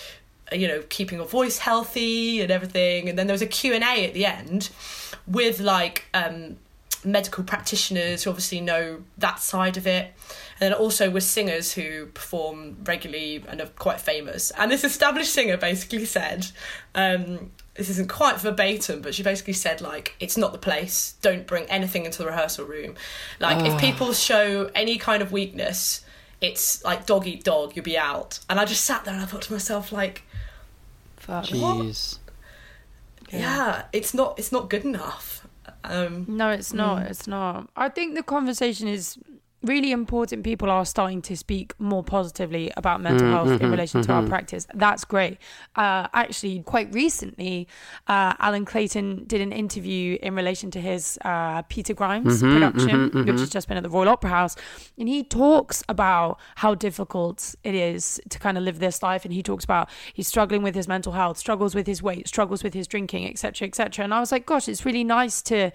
you 0.51 0.67
know 0.67 0.83
keeping 0.89 1.17
your 1.17 1.27
voice 1.27 1.57
healthy 1.57 2.41
and 2.41 2.51
everything, 2.51 3.09
and 3.09 3.17
then 3.17 3.27
there 3.27 3.33
was 3.33 3.41
a 3.41 3.47
Q 3.47 3.73
and 3.73 3.83
A 3.83 4.07
at 4.07 4.13
the 4.13 4.25
end 4.25 4.69
with 5.27 5.59
like. 5.59 6.05
Um, 6.13 6.57
medical 7.03 7.43
practitioners 7.43 8.23
who 8.23 8.29
obviously 8.29 8.61
know 8.61 9.01
that 9.17 9.39
side 9.39 9.77
of 9.77 9.87
it. 9.87 10.13
And 10.59 10.71
then 10.71 10.73
also 10.73 11.09
with 11.09 11.23
singers 11.23 11.73
who 11.73 12.07
perform 12.07 12.77
regularly 12.83 13.43
and 13.47 13.61
are 13.61 13.67
quite 13.67 13.99
famous. 13.99 14.51
And 14.51 14.71
this 14.71 14.83
established 14.83 15.33
singer 15.33 15.57
basically 15.57 16.05
said 16.05 16.47
um, 16.93 17.51
this 17.75 17.89
isn't 17.89 18.09
quite 18.09 18.39
verbatim 18.39 19.01
but 19.01 19.15
she 19.15 19.23
basically 19.23 19.53
said 19.53 19.81
like 19.81 20.15
it's 20.19 20.37
not 20.37 20.51
the 20.51 20.59
place. 20.59 21.15
Don't 21.21 21.47
bring 21.47 21.65
anything 21.65 22.05
into 22.05 22.19
the 22.19 22.27
rehearsal 22.27 22.65
room. 22.65 22.95
Like 23.39 23.65
if 23.65 23.79
people 23.79 24.13
show 24.13 24.69
any 24.75 24.97
kind 24.97 25.21
of 25.23 25.31
weakness 25.31 26.03
it's 26.41 26.83
like 26.83 27.05
dog 27.05 27.25
eat 27.27 27.43
dog 27.43 27.75
you'll 27.75 27.85
be 27.85 27.97
out 27.97 28.39
and 28.49 28.59
i 28.59 28.65
just 28.65 28.83
sat 28.83 29.05
there 29.05 29.13
and 29.13 29.23
i 29.23 29.25
thought 29.25 29.43
to 29.43 29.51
myself 29.53 29.91
like 29.91 30.23
Fuck. 31.17 31.45
Jeez. 31.45 32.17
yeah, 33.31 33.83
it's 33.93 34.13
not 34.13 34.39
it's 34.39 34.51
not 34.51 34.69
good 34.69 34.83
enough 34.83 35.47
um, 35.83 36.25
No, 36.27 36.49
it's 36.49 36.73
not. 36.73 37.03
It's 37.03 37.27
not. 37.27 37.69
I 37.75 37.89
think 37.89 38.15
the 38.15 38.23
conversation 38.23 38.87
is 38.87 39.17
really 39.63 39.91
important. 39.91 40.43
People 40.43 40.69
are 40.69 40.85
starting 40.85 41.21
to 41.23 41.37
speak 41.37 41.73
more 41.79 42.03
positively 42.03 42.71
about 42.77 43.01
mental 43.01 43.27
health 43.29 43.61
in 43.61 43.69
relation 43.69 44.01
to 44.01 44.11
our 44.11 44.25
practice. 44.25 44.67
That's 44.73 45.05
great. 45.05 45.37
Uh, 45.75 46.07
actually, 46.13 46.61
quite 46.63 46.93
recently, 46.93 47.67
uh, 48.07 48.33
Allan 48.39 48.65
Clayton 48.65 49.25
did 49.25 49.41
an 49.41 49.51
interview 49.51 50.17
in 50.21 50.35
relation 50.35 50.71
to 50.71 50.81
his 50.81 51.19
uh, 51.23 51.61
Peter 51.63 51.93
Grimes 51.93 52.41
production, 52.41 53.11
which 53.25 53.39
has 53.39 53.49
just 53.49 53.67
been 53.67 53.77
at 53.77 53.83
the 53.83 53.89
Royal 53.89 54.09
Opera 54.09 54.29
House, 54.29 54.55
and 54.97 55.07
he 55.07 55.23
talks 55.23 55.83
about 55.87 56.39
how 56.55 56.73
difficult 56.75 57.55
it 57.63 57.75
is 57.75 58.19
to 58.29 58.39
kind 58.39 58.57
of 58.57 58.63
live 58.63 58.79
this 58.79 59.03
life. 59.03 59.25
And 59.25 59.33
he 59.33 59.43
talks 59.43 59.63
about 59.63 59.89
he's 60.13 60.27
struggling 60.27 60.63
with 60.63 60.75
his 60.75 60.87
mental 60.87 61.13
health, 61.13 61.37
struggles 61.37 61.75
with 61.75 61.87
his 61.87 62.01
weight, 62.01 62.27
struggles 62.27 62.63
with 62.63 62.73
his 62.73 62.87
drinking, 62.87 63.27
etc., 63.27 63.67
etc. 63.67 64.03
And 64.03 64.13
I 64.13 64.19
was 64.19 64.31
like, 64.31 64.45
gosh, 64.45 64.67
it's 64.67 64.85
really 64.85 65.03
nice 65.03 65.41
to 65.43 65.71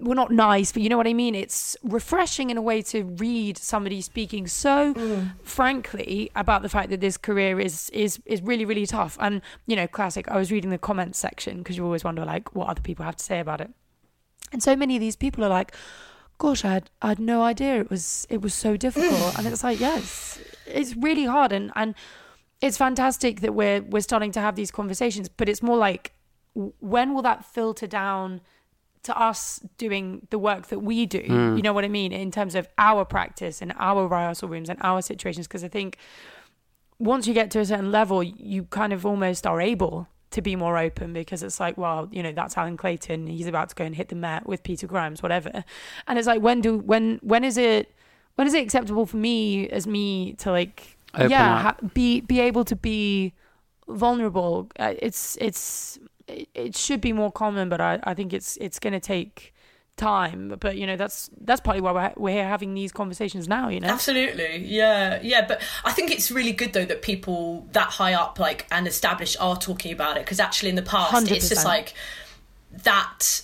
well 0.00 0.14
not 0.14 0.30
nice 0.30 0.72
but 0.72 0.82
you 0.82 0.88
know 0.88 0.96
what 0.96 1.06
i 1.06 1.12
mean? 1.12 1.34
It's 1.34 1.76
refreshing 1.82 2.50
in 2.50 2.56
a 2.56 2.62
way 2.62 2.82
to 2.82 3.04
read 3.04 3.58
somebody 3.58 4.00
speaking 4.00 4.46
so 4.46 4.94
mm. 4.94 5.32
frankly 5.42 6.30
about 6.36 6.62
the 6.62 6.68
fact 6.68 6.90
that 6.90 7.00
this 7.00 7.16
career 7.16 7.60
is 7.60 7.90
is 7.90 8.20
is 8.24 8.42
really 8.42 8.64
really 8.64 8.86
tough. 8.86 9.16
And 9.20 9.42
you 9.66 9.76
know 9.76 9.86
classic 9.86 10.28
i 10.28 10.36
was 10.36 10.50
reading 10.52 10.70
the 10.70 10.78
comments 10.78 11.18
section 11.18 11.58
because 11.58 11.76
you 11.76 11.84
always 11.84 12.04
wonder 12.04 12.24
like 12.24 12.54
what 12.54 12.68
other 12.68 12.82
people 12.82 13.04
have 13.04 13.16
to 13.16 13.24
say 13.24 13.40
about 13.40 13.60
it. 13.60 13.70
And 14.52 14.62
so 14.62 14.76
many 14.76 14.96
of 14.96 15.00
these 15.00 15.16
people 15.16 15.44
are 15.44 15.48
like 15.50 15.74
gosh 16.38 16.64
i 16.64 16.72
had, 16.74 16.90
I 17.02 17.08
had 17.08 17.18
no 17.18 17.42
idea 17.42 17.80
it 17.80 17.90
was 17.90 18.26
it 18.30 18.40
was 18.40 18.54
so 18.54 18.76
difficult. 18.76 19.34
And 19.38 19.46
it's 19.46 19.64
like 19.64 19.80
yes 19.80 20.40
it's 20.66 20.96
really 20.96 21.24
hard. 21.24 21.52
And 21.52 21.72
and 21.74 21.94
it's 22.60 22.76
fantastic 22.76 23.40
that 23.40 23.54
we're 23.54 23.82
we're 23.82 24.00
starting 24.00 24.32
to 24.32 24.40
have 24.40 24.56
these 24.56 24.70
conversations 24.70 25.28
but 25.28 25.48
it's 25.48 25.62
more 25.62 25.76
like 25.76 26.12
when 26.80 27.14
will 27.14 27.22
that 27.22 27.44
filter 27.44 27.86
down 27.86 28.40
to 29.02 29.18
us 29.18 29.60
doing 29.78 30.26
the 30.30 30.38
work 30.38 30.68
that 30.68 30.80
we 30.80 31.06
do 31.06 31.18
you 31.56 31.62
know 31.62 31.72
what 31.72 31.84
i 31.84 31.88
mean 31.88 32.12
in 32.12 32.30
terms 32.30 32.54
of 32.54 32.68
our 32.78 33.04
practice 33.04 33.62
and 33.62 33.72
our 33.78 34.06
rehearsal 34.06 34.48
rooms 34.48 34.68
and 34.68 34.78
our 34.82 35.02
situations 35.02 35.46
because 35.46 35.64
i 35.64 35.68
think 35.68 35.96
once 36.98 37.26
you 37.26 37.34
get 37.34 37.50
to 37.50 37.60
a 37.60 37.64
certain 37.64 37.92
level 37.92 38.22
you 38.22 38.64
kind 38.64 38.92
of 38.92 39.06
almost 39.06 39.46
are 39.46 39.60
able 39.60 40.08
to 40.30 40.42
be 40.42 40.56
more 40.56 40.76
open 40.76 41.12
because 41.12 41.42
it's 41.42 41.58
like 41.58 41.78
well 41.78 42.08
you 42.12 42.22
know 42.22 42.32
that's 42.32 42.56
allan 42.56 42.76
clayton 42.76 43.26
he's 43.26 43.46
about 43.46 43.68
to 43.68 43.74
go 43.74 43.84
and 43.84 43.94
hit 43.94 44.08
the 44.08 44.14
met 44.14 44.46
with 44.46 44.62
peter 44.62 44.86
grimes 44.86 45.22
whatever. 45.22 45.64
And 46.06 46.18
it's 46.18 46.28
like 46.28 46.42
when 46.42 46.60
do 46.60 46.78
when 46.78 47.18
when 47.22 47.44
is 47.44 47.56
it 47.56 47.94
when 48.34 48.46
is 48.46 48.54
it 48.54 48.62
acceptable 48.62 49.06
for 49.06 49.16
me 49.16 49.68
as 49.68 49.86
me 49.86 50.34
to 50.34 50.50
like 50.50 50.96
Open 51.14 51.30
yeah 51.30 51.62
ha- 51.62 51.76
be 51.94 52.20
be 52.20 52.40
able 52.40 52.64
to 52.64 52.76
be 52.76 53.32
vulnerable? 53.88 54.70
Uh, 54.78 54.94
it's 54.98 55.36
it's 55.40 55.98
it, 56.28 56.48
it 56.54 56.76
should 56.76 57.00
be 57.00 57.12
more 57.12 57.32
common 57.32 57.68
but 57.68 57.80
i 57.80 57.98
i 58.04 58.14
think 58.14 58.32
it's 58.32 58.56
it's 58.58 58.78
going 58.78 58.92
to 58.92 59.00
take 59.00 59.54
time 59.98 60.54
but 60.60 60.76
you 60.76 60.86
know 60.86 60.96
that's 60.96 61.28
that's 61.40 61.60
partly 61.60 61.80
why 61.80 61.92
we're, 61.92 62.12
we're 62.16 62.32
here 62.32 62.46
having 62.46 62.72
these 62.72 62.92
conversations 62.92 63.48
now 63.48 63.68
you 63.68 63.80
know 63.80 63.88
Absolutely, 63.88 64.64
yeah, 64.64 65.20
yeah. 65.22 65.44
But 65.46 65.60
I 65.84 65.92
think 65.92 66.10
it's 66.10 66.30
really 66.30 66.52
good 66.52 66.72
though 66.72 66.84
that 66.84 67.02
people 67.02 67.66
that 67.72 67.88
high 67.88 68.14
up, 68.14 68.38
like 68.38 68.66
and 68.70 68.86
established, 68.86 69.36
are 69.40 69.56
talking 69.56 69.92
about 69.92 70.16
it 70.16 70.20
because 70.24 70.38
actually 70.40 70.68
in 70.68 70.76
the 70.76 70.82
past 70.82 71.30
it's 71.30 71.48
just 71.48 71.64
like 71.64 71.94
that. 72.84 73.42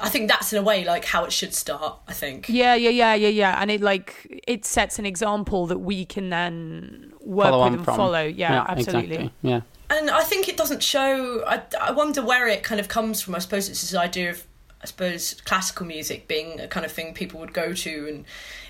I 0.00 0.08
think 0.08 0.28
that's 0.28 0.52
in 0.52 0.58
a 0.58 0.62
way 0.62 0.84
like 0.84 1.04
how 1.04 1.24
it 1.24 1.32
should 1.32 1.54
start. 1.54 1.98
I 2.06 2.12
think. 2.12 2.48
Yeah, 2.48 2.74
yeah, 2.74 2.90
yeah, 2.90 3.14
yeah, 3.14 3.28
yeah. 3.28 3.60
And 3.60 3.70
it 3.70 3.80
like 3.80 4.42
it 4.46 4.64
sets 4.64 4.98
an 4.98 5.06
example 5.06 5.66
that 5.66 5.78
we 5.78 6.04
can 6.04 6.30
then 6.30 7.12
work 7.20 7.50
Follow 7.50 7.64
with 7.64 7.74
and 7.74 7.84
from. 7.84 7.96
follow. 7.96 8.22
Yeah, 8.24 8.64
absolutely. 8.68 9.16
Exactly. 9.16 9.32
Yeah. 9.42 9.60
And 9.90 10.10
I 10.10 10.22
think 10.22 10.48
it 10.48 10.56
doesn't 10.56 10.82
show. 10.82 11.44
I, 11.46 11.62
I 11.80 11.92
wonder 11.92 12.22
where 12.22 12.48
it 12.48 12.62
kind 12.62 12.80
of 12.80 12.88
comes 12.88 13.20
from. 13.22 13.34
I 13.34 13.38
suppose 13.38 13.68
it's 13.68 13.80
this 13.82 13.94
idea 13.94 14.30
of, 14.30 14.44
I 14.82 14.86
suppose, 14.86 15.34
classical 15.44 15.86
music 15.86 16.28
being 16.28 16.60
a 16.60 16.68
kind 16.68 16.84
of 16.86 16.92
thing 16.92 17.14
people 17.14 17.40
would 17.40 17.52
go 17.52 17.72
to, 17.72 18.08
and 18.08 18.24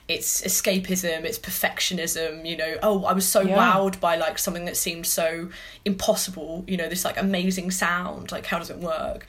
it's 0.09 0.43
escapism, 0.43 1.25
it's 1.25 1.39
perfectionism. 1.39 2.47
You 2.49 2.57
know, 2.57 2.77
oh, 2.83 3.05
I 3.05 3.13
was 3.13 3.27
so 3.27 3.41
Yeah. 3.41 3.57
wowed 3.57 3.99
by 3.99 4.17
like 4.17 4.39
something 4.39 4.65
that 4.67 4.77
seemed 4.77 5.07
so 5.07 5.51
impossible. 5.85 6.65
You 6.67 6.77
know, 6.77 6.89
this 6.89 7.05
like 7.05 7.21
amazing 7.21 7.71
sound. 7.71 8.31
Like, 8.33 8.47
how 8.47 8.59
does 8.59 8.71
it 8.71 8.79
work? 8.79 9.27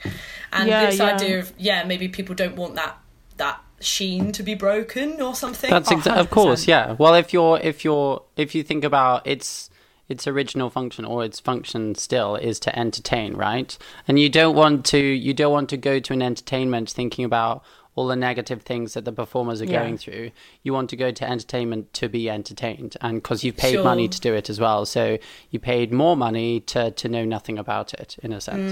And 0.52 0.68
Yeah, 0.68 0.86
this 0.86 0.98
yeah. 0.98 1.14
idea 1.14 1.38
of 1.40 1.52
yeah, 1.58 1.84
maybe 1.84 2.08
people 2.08 2.34
don't 2.34 2.56
want 2.56 2.74
that 2.76 2.98
that 3.38 3.60
sheen 3.80 4.32
to 4.32 4.42
be 4.42 4.54
broken 4.54 5.22
or 5.22 5.34
something. 5.34 5.70
That's 5.70 5.90
Oh, 5.92 6.00
of 6.10 6.30
course, 6.30 6.66
yeah. 6.66 6.92
Well, 6.98 7.14
if 7.14 7.32
you're 7.32 7.58
if 7.60 7.84
you're 7.84 8.22
if 8.36 8.54
you 8.54 8.62
think 8.62 8.84
about 8.84 9.26
its 9.26 9.70
its 10.08 10.26
original 10.26 10.70
function 10.70 11.04
or 11.04 11.24
its 11.24 11.38
function 11.40 11.94
still 11.94 12.34
is 12.36 12.58
to 12.60 12.78
entertain, 12.78 13.34
right? 13.34 13.76
And 14.06 14.18
you 14.18 14.28
don't 14.28 14.56
want 14.56 14.84
to 14.86 14.98
you 14.98 15.34
don't 15.34 15.52
want 15.52 15.68
to 15.70 15.76
go 15.76 16.00
to 16.00 16.12
an 16.12 16.22
entertainment 16.22 16.90
thinking 16.90 17.24
about 17.24 17.62
all 17.94 18.06
the 18.06 18.14
negative 18.16 18.62
things 18.62 18.94
that 18.94 19.04
the 19.04 19.10
performers 19.10 19.60
are 19.60 19.64
Yeah. 19.64 19.80
going 19.82 19.98
through. 19.98 20.30
You 20.62 20.72
want 20.72 20.88
to 20.90 20.96
go 20.96 21.10
to 21.10 21.28
entertainment 21.28 21.92
to 21.94 22.08
be 22.08 22.30
entertained, 22.30 22.96
and 23.00 23.20
because 23.20 23.42
you've 23.42 23.56
paid 23.56 23.72
Sure. 23.72 23.82
money 23.82 24.06
to 24.06 24.20
do 24.20 24.34
it 24.34 24.48
as 24.48 24.60
well, 24.60 24.86
so 24.86 25.18
you 25.50 25.58
paid 25.58 25.92
more 25.92 26.16
money 26.16 26.60
to 26.60 26.92
to 26.92 27.08
know 27.08 27.24
nothing 27.24 27.58
about 27.58 27.92
it 27.94 28.16
in 28.22 28.32
a 28.32 28.40
sense. 28.40 28.70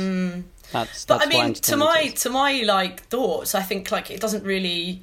That's 0.73 1.05
Mm. 1.05 1.07
but 1.09 1.19
that's 1.21 1.27
I 1.27 1.29
mean, 1.29 1.55
to 1.55 1.77
my 1.77 2.01
is. 2.03 2.23
to 2.23 2.31
my 2.31 2.63
like 2.63 3.03
thoughts, 3.09 3.55
I 3.55 3.63
think 3.63 3.91
like 3.91 4.11
it 4.13 4.21
doesn't 4.21 4.45
really 4.45 5.03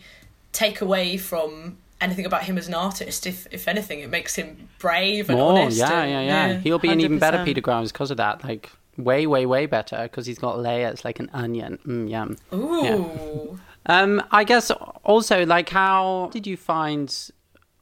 take 0.54 0.80
away 0.82 1.18
from 1.18 1.78
anything 2.04 2.26
about 2.26 2.44
him 2.44 2.58
as 2.58 2.68
an 2.68 2.74
artist. 2.74 3.26
If 3.26 3.48
if 3.52 3.68
anything, 3.68 4.00
it 4.02 4.10
makes 4.10 4.36
him 4.36 4.70
brave 4.80 5.30
and 5.30 5.40
More, 5.40 5.54
honest. 5.60 5.78
yeah, 5.78 6.02
and- 6.02 6.12
yeah, 6.12 6.22
yeah, 6.22 6.60
He'll 6.60 6.80
be 6.80 6.90
an 6.90 7.00
even 7.00 7.20
better 7.20 7.38
100%. 7.40 7.46
Peter 7.46 7.62
Grimes 7.62 7.92
because 7.92 8.12
of 8.12 8.18
that. 8.18 8.44
Like 8.44 8.70
way, 8.98 9.26
way, 9.26 9.46
way 9.46 9.66
better 9.66 10.04
because 10.04 10.26
he's 10.26 10.38
got 10.40 10.60
layers 10.60 11.04
like 11.04 11.20
an 11.20 11.30
onion. 11.34 11.80
Mm, 11.88 12.10
yum. 12.10 12.38
Ooh. 12.54 13.60
Um, 13.86 14.24
I 14.32 14.44
guess 14.44 14.72
also 15.04 15.46
like 15.46 15.70
how 15.70 16.30
did 16.32 16.46
you 16.48 16.58
find? 16.58 17.10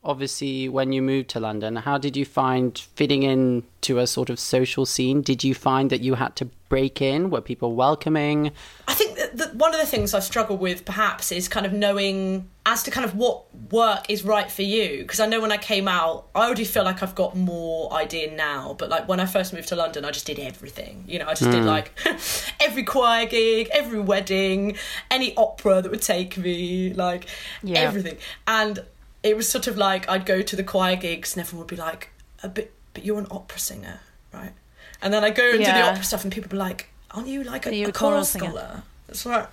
Obviously, 0.03 0.67
when 0.67 0.91
you 0.91 1.01
moved 1.01 1.29
to 1.29 1.39
London, 1.39 1.75
how 1.75 1.99
did 1.99 2.17
you 2.17 2.25
find 2.25 2.75
fitting 2.95 3.21
in 3.21 3.63
to 3.81 3.99
a 3.99 4.07
sort 4.07 4.31
of 4.31 4.39
social 4.39 4.83
scene? 4.83 5.21
Did 5.21 5.43
you 5.43 5.53
find 5.53 5.91
that 5.91 6.01
you 6.01 6.15
had 6.15 6.35
to 6.37 6.45
break 6.69 7.03
in? 7.03 7.29
Were 7.29 7.39
people 7.39 7.75
welcoming? 7.75 8.51
I 8.87 8.95
think 8.95 9.15
that, 9.17 9.37
that 9.37 9.55
one 9.55 9.75
of 9.75 9.79
the 9.79 9.85
things 9.85 10.15
I've 10.15 10.23
struggled 10.23 10.59
with 10.59 10.85
perhaps 10.85 11.31
is 11.31 11.47
kind 11.47 11.67
of 11.67 11.73
knowing 11.73 12.49
as 12.65 12.81
to 12.83 12.91
kind 12.91 13.05
of 13.05 13.15
what 13.15 13.43
work 13.71 14.09
is 14.09 14.23
right 14.23 14.49
for 14.49 14.63
you. 14.63 15.03
Because 15.03 15.19
I 15.19 15.27
know 15.27 15.39
when 15.39 15.51
I 15.51 15.57
came 15.57 15.87
out, 15.87 16.25
I 16.33 16.45
already 16.45 16.65
feel 16.65 16.83
like 16.83 17.03
I've 17.03 17.13
got 17.13 17.35
more 17.35 17.93
idea 17.93 18.35
now. 18.35 18.75
But 18.79 18.89
like 18.89 19.07
when 19.07 19.19
I 19.19 19.27
first 19.27 19.53
moved 19.53 19.67
to 19.67 19.75
London, 19.75 20.03
I 20.03 20.09
just 20.09 20.25
did 20.25 20.39
everything. 20.39 21.03
You 21.07 21.19
know, 21.19 21.27
I 21.27 21.35
just 21.35 21.51
did 21.51 21.61
hmm. 21.61 21.67
like 21.67 21.91
every 22.59 22.83
choir 22.83 23.27
gig, 23.27 23.69
every 23.71 23.99
wedding, 23.99 24.77
any 25.11 25.35
opera 25.35 25.83
that 25.83 25.91
would 25.91 26.01
take 26.01 26.37
me, 26.37 26.91
like 26.93 27.27
Yeah. 27.61 27.81
everything. 27.81 28.17
And 28.47 28.79
it 29.23 29.37
was 29.37 29.49
sort 29.49 29.67
of 29.67 29.77
like 29.77 30.09
I'd 30.09 30.25
go 30.25 30.41
to 30.41 30.55
the 30.55 30.63
choir 30.63 30.95
gigs 30.95 31.35
and 31.35 31.41
everyone 31.41 31.65
would 31.65 31.69
be 31.69 31.75
like, 31.75 32.09
a 32.43 32.49
bit, 32.49 32.73
but 32.93 33.05
you're 33.05 33.19
an 33.19 33.27
opera 33.29 33.59
singer, 33.59 33.99
right? 34.33 34.53
And 35.01 35.13
then 35.13 35.23
I 35.23 35.29
go 35.29 35.49
and 35.49 35.59
do 35.59 35.65
the 35.65 35.81
opera 35.81 36.03
stuff 36.03 36.23
and 36.23 36.31
people 36.31 36.47
would 36.47 36.51
be 36.51 36.57
like, 36.57 36.89
aren't 37.11 37.27
you 37.27 37.43
like 37.43 37.65
a, 37.65 37.75
you 37.75 37.85
a 37.87 37.89
a 37.89 37.91
choral 37.91 38.11
choral 38.11 38.25
singer? 38.25 38.45
scholar? 38.45 38.83
That's 39.07 39.25
right. 39.25 39.47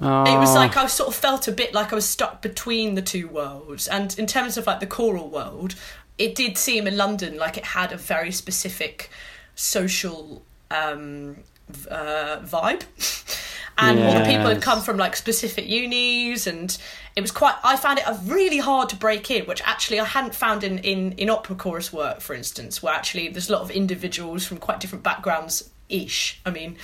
Oh, 0.00 0.24
It 0.24 0.38
was 0.38 0.54
like 0.54 0.76
I 0.76 0.86
sort 0.86 1.08
of 1.08 1.14
felt 1.14 1.48
a 1.48 1.52
bit 1.52 1.72
like 1.72 1.92
I 1.92 1.94
was 1.94 2.08
stuck 2.08 2.42
between 2.42 2.94
the 2.94 3.02
two 3.02 3.28
worlds. 3.28 3.88
And 3.88 4.16
in 4.18 4.26
terms 4.26 4.56
of 4.56 4.66
like 4.66 4.80
the 4.80 4.86
choral 4.86 5.28
world, 5.28 5.74
it 6.18 6.34
did 6.34 6.58
seem 6.58 6.86
in 6.86 6.96
London 6.96 7.36
like 7.36 7.56
it 7.56 7.64
had 7.64 7.92
a 7.92 7.96
very 7.96 8.30
specific 8.32 9.10
social 9.54 10.42
um, 10.70 11.36
uh, 11.90 12.38
vibe. 12.40 12.84
And 13.78 13.98
all 14.00 14.12
the 14.12 14.24
people 14.24 14.46
had 14.46 14.60
come 14.60 14.80
from 14.80 14.96
like 14.96 15.16
specific 15.16 15.66
unis, 15.68 16.46
and 16.46 16.76
it 17.16 17.20
was 17.20 17.30
quite. 17.30 17.54
I 17.64 17.76
found 17.76 17.98
it 17.98 18.04
really 18.24 18.58
hard 18.58 18.88
to 18.90 18.96
break 18.96 19.30
in, 19.30 19.46
which 19.46 19.62
actually 19.62 19.98
I 19.98 20.04
hadn't 20.04 20.34
found 20.34 20.62
in 20.62 20.78
in 20.78 21.12
in 21.12 21.30
opera 21.30 21.56
chorus 21.56 21.92
work, 21.92 22.20
for 22.20 22.34
instance, 22.34 22.82
where 22.82 22.94
actually 22.94 23.28
there's 23.28 23.48
a 23.48 23.52
lot 23.52 23.62
of 23.62 23.70
individuals 23.70 24.46
from 24.46 24.58
quite 24.58 24.80
different 24.80 25.02
backgrounds. 25.04 25.70
Ish. 25.88 26.40
I 26.46 26.50
mean, 26.50 26.78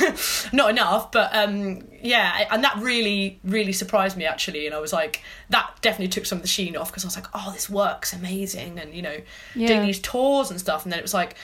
not 0.52 0.70
enough, 0.70 1.12
but 1.12 1.34
um, 1.34 1.82
yeah, 2.00 2.46
and 2.50 2.64
that 2.64 2.76
really, 2.78 3.38
really 3.44 3.72
surprised 3.72 4.16
me 4.16 4.24
actually. 4.24 4.64
And 4.66 4.74
I 4.74 4.78
was 4.78 4.90
like, 4.92 5.22
that 5.50 5.70
definitely 5.82 6.08
took 6.08 6.24
some 6.24 6.38
of 6.38 6.42
the 6.42 6.48
sheen 6.48 6.74
off 6.74 6.90
because 6.90 7.04
I 7.04 7.08
was 7.08 7.16
like, 7.16 7.26
oh, 7.34 7.50
this 7.52 7.68
works 7.68 8.14
amazing, 8.14 8.78
and 8.78 8.94
you 8.94 9.02
know, 9.02 9.16
doing 9.54 9.82
these 9.82 10.00
tours 10.00 10.50
and 10.50 10.58
stuff. 10.58 10.84
And 10.84 10.92
then 10.92 10.98
it 10.98 11.02
was 11.02 11.12
like, 11.12 11.36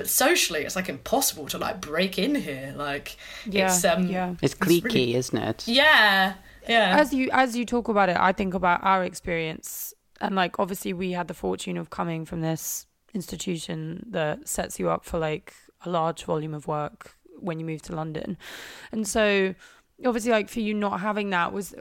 but 0.00 0.08
socially, 0.08 0.60
it's 0.64 0.76
like 0.76 0.88
impossible 0.88 1.46
to 1.48 1.58
like 1.58 1.76
break 1.82 2.18
in 2.18 2.34
here. 2.34 2.72
Like, 2.74 3.16
Yeah, 3.44 3.66
it's 3.66 3.84
um, 3.84 4.06
yeah. 4.06 4.34
it's 4.40 4.54
really- 4.60 5.14
isn't 5.14 5.38
it? 5.50 5.68
yeah, 5.68 6.34
yeah. 6.68 6.96
as 6.98 7.12
you 7.12 7.28
as 7.32 7.54
you 7.58 7.64
talk 7.66 7.88
about 7.88 8.08
it 8.08 8.16
i 8.16 8.32
think 8.32 8.54
about 8.54 8.78
our 8.82 9.02
experience 9.04 9.92
and 10.20 10.34
like 10.42 10.58
obviously 10.58 10.92
we 10.92 11.12
had 11.18 11.26
the 11.28 11.34
fortune 11.34 11.76
of 11.78 11.88
coming 11.90 12.24
from 12.24 12.40
this 12.42 12.86
institution 13.14 13.80
that 14.10 14.46
sets 14.48 14.78
you 14.80 14.88
up 14.94 15.04
for 15.04 15.18
like 15.18 15.52
a 15.86 15.90
large 15.90 16.24
volume 16.24 16.54
of 16.54 16.66
work 16.66 16.98
when 17.38 17.58
you 17.60 17.66
move 17.66 17.82
to 17.82 17.92
london 17.94 18.36
and 18.92 19.06
so 19.08 19.54
obviously 20.06 20.30
like 20.30 20.48
for 20.48 20.60
you 20.60 20.72
not 20.74 21.00
having 21.00 21.30
that 21.30 21.52
was 21.52 21.74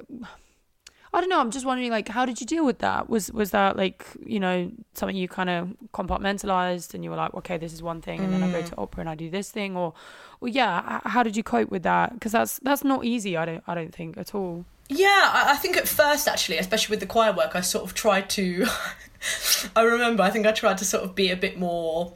I 1.14 1.22
don't 1.22 1.30
know. 1.30 1.40
I'm 1.40 1.52
just 1.52 1.66
wondering, 1.66 1.90
like, 1.90 2.08
how 2.08 2.26
did 2.26 2.40
you 2.40 2.46
deal 2.46 2.66
with 2.66 2.80
that? 2.80 3.10
Was 3.10 3.32
was 3.32 3.52
that 3.52 3.78
like, 3.78 4.06
you 4.26 4.40
know, 4.40 4.72
something 4.94 5.16
you 5.16 5.28
kind 5.28 5.50
of 5.50 5.76
compartmentalized, 5.94 6.94
and 6.94 7.04
you 7.04 7.10
were 7.10 7.16
like, 7.16 7.34
okay, 7.34 7.58
this 7.58 7.74
is 7.74 7.82
one 7.82 8.02
thing, 8.02 8.20
and 8.20 8.32
then 8.32 8.44
I 8.44 8.52
go 8.52 8.62
to 8.62 8.76
mm. 8.76 8.82
opera 8.82 9.02
and 9.02 9.10
I 9.10 9.16
do 9.16 9.30
this 9.30 9.50
thing, 9.50 9.76
or, 9.76 9.94
or 10.40 10.48
yeah, 10.48 11.00
how 11.06 11.24
did 11.24 11.36
you 11.36 11.44
cope 11.44 11.70
with 11.70 11.84
that? 11.84 12.14
Because 12.14 12.32
that's 12.32 12.60
that's 12.60 12.84
not 12.84 13.06
easy. 13.06 13.38
I 13.38 13.46
don't 13.46 13.64
I 13.68 13.74
don't 13.74 13.94
think 13.94 14.18
at 14.18 14.36
all. 14.36 14.66
Yeah, 14.90 15.30
I, 15.34 15.54
I 15.54 15.56
think 15.56 15.78
at 15.78 15.88
first, 15.88 16.28
actually, 16.28 16.58
especially 16.58 16.94
with 16.94 17.00
the 17.00 17.06
choir 17.06 17.32
work, 17.32 17.56
I 17.56 17.62
sort 17.62 17.86
of 17.86 17.94
tried 17.94 18.30
to. 18.32 18.66
I 19.76 19.84
remember, 19.84 20.24
I 20.24 20.30
think 20.30 20.46
I 20.46 20.52
tried 20.52 20.78
to 20.80 20.86
sort 20.86 21.04
of 21.04 21.16
be 21.16 21.32
a 21.32 21.36
bit 21.36 21.58
more. 21.58 22.14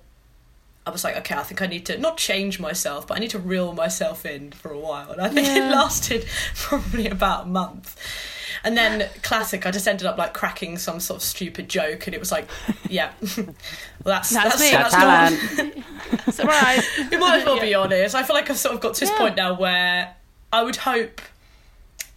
I 0.85 0.89
was 0.89 1.03
like, 1.03 1.15
okay, 1.17 1.35
I 1.35 1.43
think 1.43 1.61
I 1.61 1.67
need 1.67 1.85
to 1.85 1.97
not 1.97 2.17
change 2.17 2.59
myself, 2.59 3.07
but 3.07 3.15
I 3.15 3.19
need 3.19 3.29
to 3.29 3.39
reel 3.39 3.73
myself 3.73 4.25
in 4.25 4.51
for 4.51 4.71
a 4.71 4.79
while. 4.79 5.11
And 5.11 5.21
I 5.21 5.29
think 5.29 5.47
it 5.47 5.59
lasted 5.71 6.25
probably 6.55 7.07
about 7.07 7.45
a 7.45 7.47
month. 7.47 7.95
And 8.63 8.77
then, 8.77 9.09
classic, 9.23 9.65
I 9.65 9.71
just 9.71 9.87
ended 9.87 10.07
up 10.07 10.17
like 10.17 10.33
cracking 10.33 10.77
some 10.77 10.99
sort 10.99 11.17
of 11.17 11.23
stupid 11.23 11.67
joke, 11.67 12.07
and 12.07 12.13
it 12.13 12.19
was 12.19 12.31
like, 12.31 12.47
yeah, 12.89 13.11
well, 13.37 13.55
that's 14.05 14.29
That's 14.29 14.59
that's, 14.59 14.61
me. 14.61 14.71
that's, 14.71 14.95
Got 14.95 15.31
not, 15.31 15.57
talent. 15.57 15.85
Surprise! 16.33 16.87
you 17.11 17.19
might 17.19 17.39
as 17.39 17.45
well 17.45 17.59
be 17.59 17.73
honest. 17.73 18.15
I 18.15 18.23
feel 18.23 18.35
like 18.35 18.49
I've 18.49 18.57
sort 18.57 18.75
of 18.75 18.81
got 18.81 18.93
to 18.95 18.99
this 19.01 19.09
Yeah. 19.09 19.17
point 19.17 19.35
now 19.35 19.53
where 19.53 20.15
I 20.51 20.63
would 20.63 20.77
hope. 20.77 21.21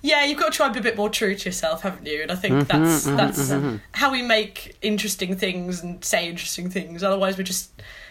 Yeah, 0.03 0.25
you've 0.25 0.39
got 0.39 0.53
to 0.53 0.57
try 0.57 0.67
and 0.67 0.75
be 0.75 0.79
a 0.79 0.83
bit 0.83 0.97
more 0.97 1.09
true 1.11 1.35
to 1.35 1.45
yourself, 1.49 1.83
haven't 1.83 2.07
you? 2.07 2.23
And 2.23 2.31
I 2.31 2.37
think 2.37 2.55
mm-hmm, 2.55 2.83
that's 2.83 3.07
mm-hmm, 3.07 3.17
that's 3.17 3.51
mm-hmm. 3.51 3.77
how 3.93 4.13
we 4.13 4.23
make 4.23 4.77
interesting 4.83 5.37
things 5.37 5.83
and 5.83 6.05
say 6.05 6.29
interesting 6.29 6.71
things. 6.71 7.03
Otherwise, 7.03 7.37
we're 7.37 7.43
just 7.45 7.71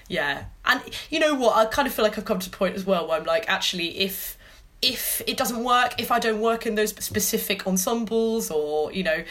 yeah. 0.10 0.46
And 0.66 0.82
you 1.10 1.20
know 1.20 1.36
what? 1.36 1.56
I 1.56 1.66
kind 1.66 1.88
of 1.88 1.94
feel 1.94 2.04
like 2.04 2.18
I've 2.18 2.26
come 2.26 2.40
to 2.40 2.50
a 2.50 2.52
point 2.54 2.76
as 2.76 2.86
well 2.86 3.08
where 3.08 3.18
I'm 3.18 3.26
like, 3.26 3.48
actually, 3.48 4.00
if 4.00 4.38
if 4.82 5.22
it 5.28 5.38
doesn't 5.38 5.64
work, 5.64 6.00
if 6.00 6.12
I 6.12 6.20
don't 6.20 6.42
work 6.42 6.66
in 6.66 6.76
those 6.76 6.92
specific 7.04 7.66
ensembles, 7.68 8.52
or 8.52 8.92
you 8.92 9.04
know, 9.04 9.24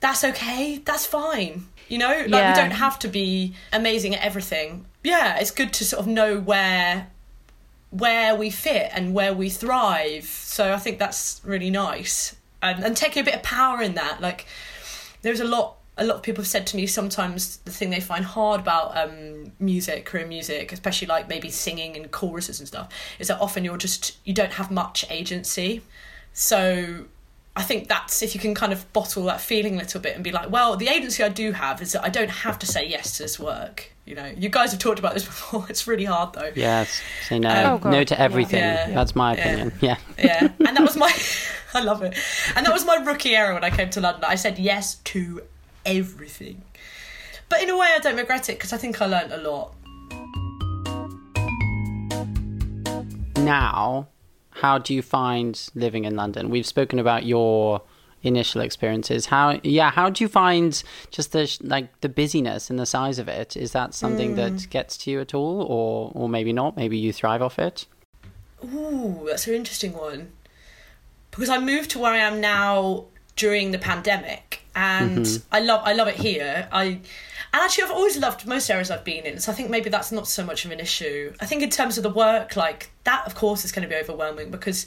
that's 0.00 0.24
okay. 0.24 0.80
That's 0.84 1.06
fine. 1.06 1.66
You 1.88 1.98
know, 1.98 2.08
like 2.08 2.28
Yeah. 2.30 2.54
we 2.54 2.60
don't 2.62 2.70
have 2.72 2.98
to 3.00 3.08
be 3.08 3.54
amazing 3.72 4.14
at 4.14 4.22
everything. 4.24 4.86
Yeah, 5.02 5.36
it's 5.38 5.50
good 5.50 5.72
to 5.74 5.84
sort 5.84 6.00
of 6.00 6.06
know 6.06 6.38
where 6.40 7.08
where 7.90 8.34
we 8.34 8.50
fit 8.50 8.90
and 8.92 9.14
where 9.14 9.32
we 9.32 9.48
thrive. 9.48 10.24
So 10.24 10.72
I 10.72 10.78
think 10.78 10.98
that's 10.98 11.40
really 11.44 11.70
nice. 11.70 12.34
And 12.62 12.82
and 12.84 12.96
taking 12.96 13.20
a 13.22 13.24
bit 13.24 13.34
of 13.34 13.42
power 13.42 13.82
in 13.82 13.94
that. 13.94 14.20
Like 14.20 14.46
there's 15.22 15.40
a 15.40 15.44
lot 15.44 15.76
a 15.96 16.04
lot 16.04 16.16
of 16.16 16.22
people 16.22 16.42
have 16.42 16.48
said 16.48 16.66
to 16.68 16.76
me 16.76 16.86
sometimes 16.86 17.58
the 17.58 17.70
thing 17.70 17.90
they 17.90 18.00
find 18.00 18.24
hard 18.24 18.60
about 18.60 18.96
um, 18.96 19.52
music, 19.60 20.04
career 20.04 20.26
music, 20.26 20.72
especially 20.72 21.06
like 21.06 21.28
maybe 21.28 21.50
singing 21.50 21.96
and 21.96 22.10
choruses 22.10 22.58
and 22.58 22.66
stuff, 22.66 22.88
is 23.18 23.28
that 23.28 23.40
often 23.40 23.64
you're 23.64 23.76
just 23.76 24.16
you 24.24 24.34
don't 24.34 24.52
have 24.54 24.70
much 24.70 25.04
agency. 25.10 25.82
So 26.32 27.04
I 27.56 27.62
think 27.62 27.88
that's 27.88 28.22
if 28.22 28.34
you 28.34 28.40
can 28.40 28.54
kind 28.54 28.72
of 28.72 28.92
bottle 28.92 29.24
that 29.26 29.40
feeling 29.40 29.76
a 29.76 29.78
little 29.78 30.00
bit 30.00 30.16
and 30.16 30.24
be 30.24 30.32
like, 30.32 30.50
well, 30.50 30.76
the 30.76 30.88
agency 30.88 31.22
I 31.22 31.28
do 31.28 31.52
have 31.52 31.80
is 31.80 31.92
that 31.92 32.02
I 32.04 32.08
don't 32.08 32.30
have 32.30 32.58
to 32.60 32.66
say 32.66 32.84
yes 32.86 33.16
to 33.18 33.22
this 33.22 33.38
work. 33.38 33.92
You 34.04 34.16
know, 34.16 34.26
you 34.36 34.48
guys 34.48 34.72
have 34.72 34.80
talked 34.80 34.98
about 34.98 35.14
this 35.14 35.24
before. 35.32 35.64
It's 35.70 35.86
really 35.86 36.04
hard 36.04 36.32
though. 36.34 36.50
Yes, 36.56 37.00
say 37.28 37.38
no, 37.38 37.80
Oh, 37.84 37.88
no 37.88 38.02
to 38.02 38.20
everything. 38.20 38.58
Yeah. 38.58 38.90
That's 38.90 39.14
my 39.14 39.36
Yeah. 39.36 39.40
opinion. 39.40 39.72
Yeah. 39.80 39.96
Yeah, 40.18 40.48
and 40.66 40.76
that 40.76 40.82
was 40.82 40.96
my, 40.96 41.12
I 41.74 41.80
love 41.82 42.02
it, 42.02 42.18
and 42.56 42.66
that 42.66 42.72
was 42.72 42.84
my 42.84 42.96
rookie 42.96 43.36
error 43.36 43.54
when 43.54 43.62
I 43.64 43.70
came 43.70 43.90
to 43.90 44.00
London. 44.00 44.24
I 44.24 44.34
said 44.34 44.58
yes 44.58 44.96
to 45.04 45.42
everything, 45.86 46.62
but 47.48 47.62
in 47.62 47.70
a 47.70 47.76
way, 47.76 47.88
I 47.94 47.98
don't 47.98 48.16
regret 48.16 48.48
it 48.48 48.58
because 48.58 48.72
I 48.72 48.76
think 48.76 49.00
I 49.00 49.06
learned 49.06 49.32
a 49.32 49.38
lot. 49.38 49.74
now 53.44 54.08
how 54.52 54.78
do 54.78 54.94
you 54.94 55.02
find 55.02 55.68
living 55.74 56.06
in 56.06 56.16
london 56.16 56.48
we've 56.48 56.64
spoken 56.64 56.98
about 56.98 57.26
your 57.26 57.82
initial 58.24 58.62
experiences. 58.62 59.26
How 59.26 59.60
yeah, 59.62 59.90
how 59.90 60.10
do 60.10 60.24
you 60.24 60.28
find 60.28 60.82
just 61.10 61.32
the 61.32 61.56
like 61.60 62.00
the 62.00 62.08
busyness 62.08 62.70
and 62.70 62.78
the 62.78 62.86
size 62.86 63.18
of 63.18 63.28
it? 63.28 63.56
Is 63.56 63.72
that 63.72 63.94
something 63.94 64.34
that 64.36 64.52
mm. 64.52 64.70
gets 64.70 64.96
to 64.98 65.10
you 65.10 65.20
at 65.20 65.34
all, 65.34 65.62
or 65.62 66.10
or 66.14 66.28
maybe 66.28 66.52
not? 66.52 66.76
Maybe 66.76 66.96
you 66.96 67.12
thrive 67.12 67.42
off 67.42 67.58
it. 67.58 67.86
Ooh, 68.64 69.24
that's 69.26 69.46
an 69.46 69.54
interesting 69.54 69.92
one. 69.92 70.32
Because 71.30 71.50
I 71.50 71.58
moved 71.58 71.90
to 71.90 71.98
where 71.98 72.14
I 72.14 72.18
am 72.18 72.40
now 72.40 73.06
during 73.36 73.70
the 73.72 73.78
pandemic, 73.78 74.60
and 74.74 75.18
mm-hmm. 75.18 75.54
I 75.54 75.60
love 75.60 75.82
I 75.84 75.92
love 75.92 76.08
it 76.08 76.16
here. 76.16 76.68
I 76.72 76.84
and 76.84 77.02
actually 77.52 77.84
I've 77.84 77.90
always 77.90 78.18
loved 78.18 78.46
most 78.46 78.70
areas 78.70 78.90
I've 78.90 79.04
been 79.04 79.26
in, 79.26 79.38
so 79.40 79.52
I 79.52 79.54
think 79.54 79.70
maybe 79.70 79.90
that's 79.90 80.12
not 80.12 80.28
so 80.28 80.44
much 80.44 80.64
of 80.64 80.70
an 80.70 80.80
issue. 80.80 81.32
I 81.40 81.46
think 81.46 81.62
in 81.62 81.70
terms 81.70 81.96
of 81.96 82.02
the 82.02 82.10
work, 82.10 82.56
like 82.56 82.90
that, 83.04 83.26
of 83.26 83.34
course, 83.34 83.64
is 83.64 83.72
going 83.72 83.88
to 83.88 83.88
be 83.88 84.00
overwhelming 84.00 84.50
because. 84.50 84.86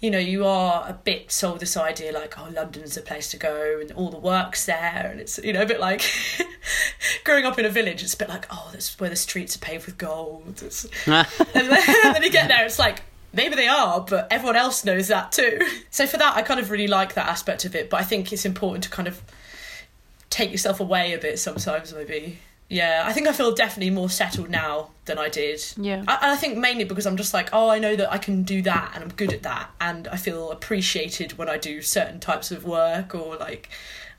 You 0.00 0.10
know, 0.10 0.18
you 0.18 0.44
are 0.44 0.84
a 0.88 0.94
bit 0.94 1.30
sold 1.30 1.60
this 1.60 1.76
idea 1.76 2.10
like, 2.10 2.36
oh, 2.36 2.48
London's 2.52 2.96
the 2.96 3.02
place 3.02 3.30
to 3.30 3.36
go 3.36 3.78
and 3.80 3.92
all 3.92 4.10
the 4.10 4.18
work's 4.18 4.66
there. 4.66 5.08
And 5.08 5.20
it's, 5.20 5.38
you 5.38 5.52
know, 5.52 5.62
a 5.62 5.66
bit 5.66 5.78
like 5.78 6.02
growing 7.24 7.44
up 7.44 7.56
in 7.56 7.64
a 7.64 7.68
village, 7.68 8.02
it's 8.02 8.14
a 8.14 8.16
bit 8.16 8.28
like, 8.28 8.48
oh, 8.50 8.68
that's 8.72 8.98
where 8.98 9.08
the 9.08 9.14
streets 9.14 9.54
are 9.54 9.60
paved 9.60 9.86
with 9.86 9.98
gold. 9.98 10.60
And, 11.06 11.26
then, 11.54 11.84
and 12.04 12.16
then 12.16 12.22
you 12.24 12.30
get 12.30 12.48
there, 12.48 12.66
it's 12.66 12.80
like 12.80 13.04
maybe 13.32 13.54
they 13.54 13.68
are, 13.68 14.00
but 14.00 14.28
everyone 14.30 14.56
else 14.56 14.84
knows 14.84 15.08
that 15.08 15.32
too. 15.32 15.60
So 15.90 16.06
for 16.06 16.16
that, 16.16 16.36
I 16.36 16.42
kind 16.42 16.58
of 16.58 16.70
really 16.70 16.88
like 16.88 17.14
that 17.14 17.28
aspect 17.28 17.66
of 17.66 17.74
it. 17.74 17.90
But 17.90 18.00
I 18.00 18.04
think 18.04 18.32
it's 18.32 18.46
important 18.46 18.84
to 18.84 18.90
kind 18.90 19.06
of 19.06 19.20
take 20.30 20.50
yourself 20.50 20.80
away 20.80 21.12
a 21.12 21.18
bit 21.18 21.38
sometimes, 21.38 21.92
maybe. 21.92 22.38
Yeah, 22.70 23.04
I 23.04 23.12
think 23.12 23.28
I 23.28 23.34
feel 23.34 23.54
definitely 23.54 23.90
more 23.90 24.08
settled 24.08 24.48
now 24.48 24.88
than 25.04 25.18
I 25.18 25.28
did. 25.28 25.62
Yeah. 25.76 26.02
I, 26.08 26.14
and 26.14 26.30
I 26.32 26.36
think 26.36 26.56
mainly 26.56 26.84
because 26.84 27.06
I'm 27.06 27.18
just 27.18 27.34
like, 27.34 27.50
oh, 27.52 27.68
I 27.68 27.78
know 27.78 27.94
that 27.94 28.10
I 28.10 28.16
can 28.16 28.44
do 28.44 28.62
that 28.62 28.92
and 28.94 29.04
I'm 29.04 29.10
good 29.10 29.34
at 29.34 29.42
that, 29.42 29.68
and 29.78 30.08
I 30.08 30.16
feel 30.16 30.50
appreciated 30.50 31.36
when 31.36 31.50
I 31.50 31.58
do 31.58 31.82
certain 31.82 32.18
types 32.18 32.50
of 32.50 32.64
work 32.64 33.14
or 33.14 33.36
like, 33.36 33.68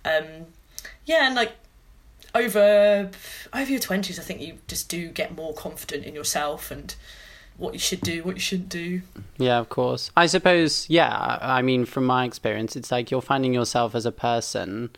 um, 0.05 0.45
yeah, 1.05 1.25
and 1.25 1.33
like 1.33 1.53
over 2.35 3.09
over 3.51 3.71
your 3.71 3.79
twenties, 3.79 4.19
I 4.19 4.21
think 4.21 4.41
you 4.41 4.59
just 4.67 4.87
do 4.87 5.09
get 5.09 5.35
more 5.35 5.55
confident 5.55 6.05
in 6.05 6.13
yourself 6.13 6.69
and 6.69 6.93
what 7.57 7.73
you 7.73 7.79
should 7.79 8.01
do, 8.01 8.23
what 8.23 8.35
you 8.35 8.41
shouldn't 8.41 8.69
do. 8.69 9.01
Yeah, 9.37 9.59
of 9.59 9.69
course. 9.69 10.11
I 10.17 10.25
suppose, 10.25 10.89
yeah, 10.89 11.37
I 11.41 11.61
mean, 11.61 11.85
from 11.85 12.05
my 12.05 12.25
experience, 12.25 12.75
it's 12.75 12.91
like 12.91 13.11
you're 13.11 13.21
finding 13.21 13.53
yourself 13.53 13.95
as 13.95 14.05
a 14.05 14.11
person 14.11 14.89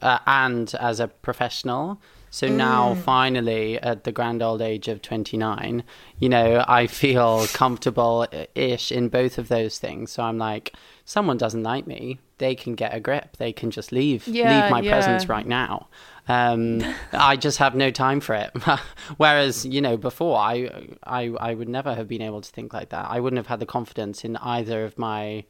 uh, 0.00 0.18
and 0.26 0.74
as 0.80 1.00
a 1.00 1.08
professional. 1.08 2.00
So 2.30 2.48
now, 2.48 2.94
finally, 2.94 3.78
at 3.78 4.04
the 4.04 4.12
grand 4.12 4.42
old 4.42 4.62
age 4.62 4.88
of 4.88 5.02
29, 5.02 5.84
you 6.18 6.28
know, 6.30 6.64
I 6.66 6.86
feel 6.86 7.46
comfortable 7.52 8.26
ish 8.54 8.90
in 8.90 9.10
both 9.10 9.36
of 9.36 9.48
those 9.48 9.78
things. 9.78 10.12
So 10.12 10.22
I'm 10.22 10.38
like, 10.38 10.72
someone 11.04 11.36
doesn't 11.36 11.62
like 11.62 11.86
me, 11.86 12.18
they 12.38 12.54
can 12.54 12.74
get 12.74 12.94
a 12.94 13.00
grip. 13.00 13.36
They 13.36 13.52
can 13.52 13.70
just 13.70 13.92
leave, 13.92 14.26
Yeah, 14.26 14.62
leave 14.62 14.70
my 14.70 14.80
yeah. 14.80 14.90
presence 14.92 15.28
right 15.28 15.46
now. 15.46 15.88
Um, 16.28 16.82
I 17.12 17.36
just 17.36 17.58
have 17.58 17.74
no 17.74 17.90
time 17.90 18.20
for 18.20 18.34
it. 18.34 18.50
Whereas, 19.16 19.64
you 19.66 19.80
know, 19.80 19.96
before 19.96 20.38
I, 20.38 20.70
I, 21.04 21.32
I 21.40 21.54
would 21.54 21.68
never 21.68 21.94
have 21.94 22.08
been 22.08 22.22
able 22.22 22.40
to 22.40 22.50
think 22.50 22.72
like 22.72 22.90
that. 22.90 23.06
I 23.10 23.20
wouldn't 23.20 23.38
have 23.38 23.46
had 23.48 23.60
the 23.60 23.66
confidence 23.66 24.24
in 24.24 24.36
either 24.36 24.84
of 24.84 24.98
my 24.98 25.44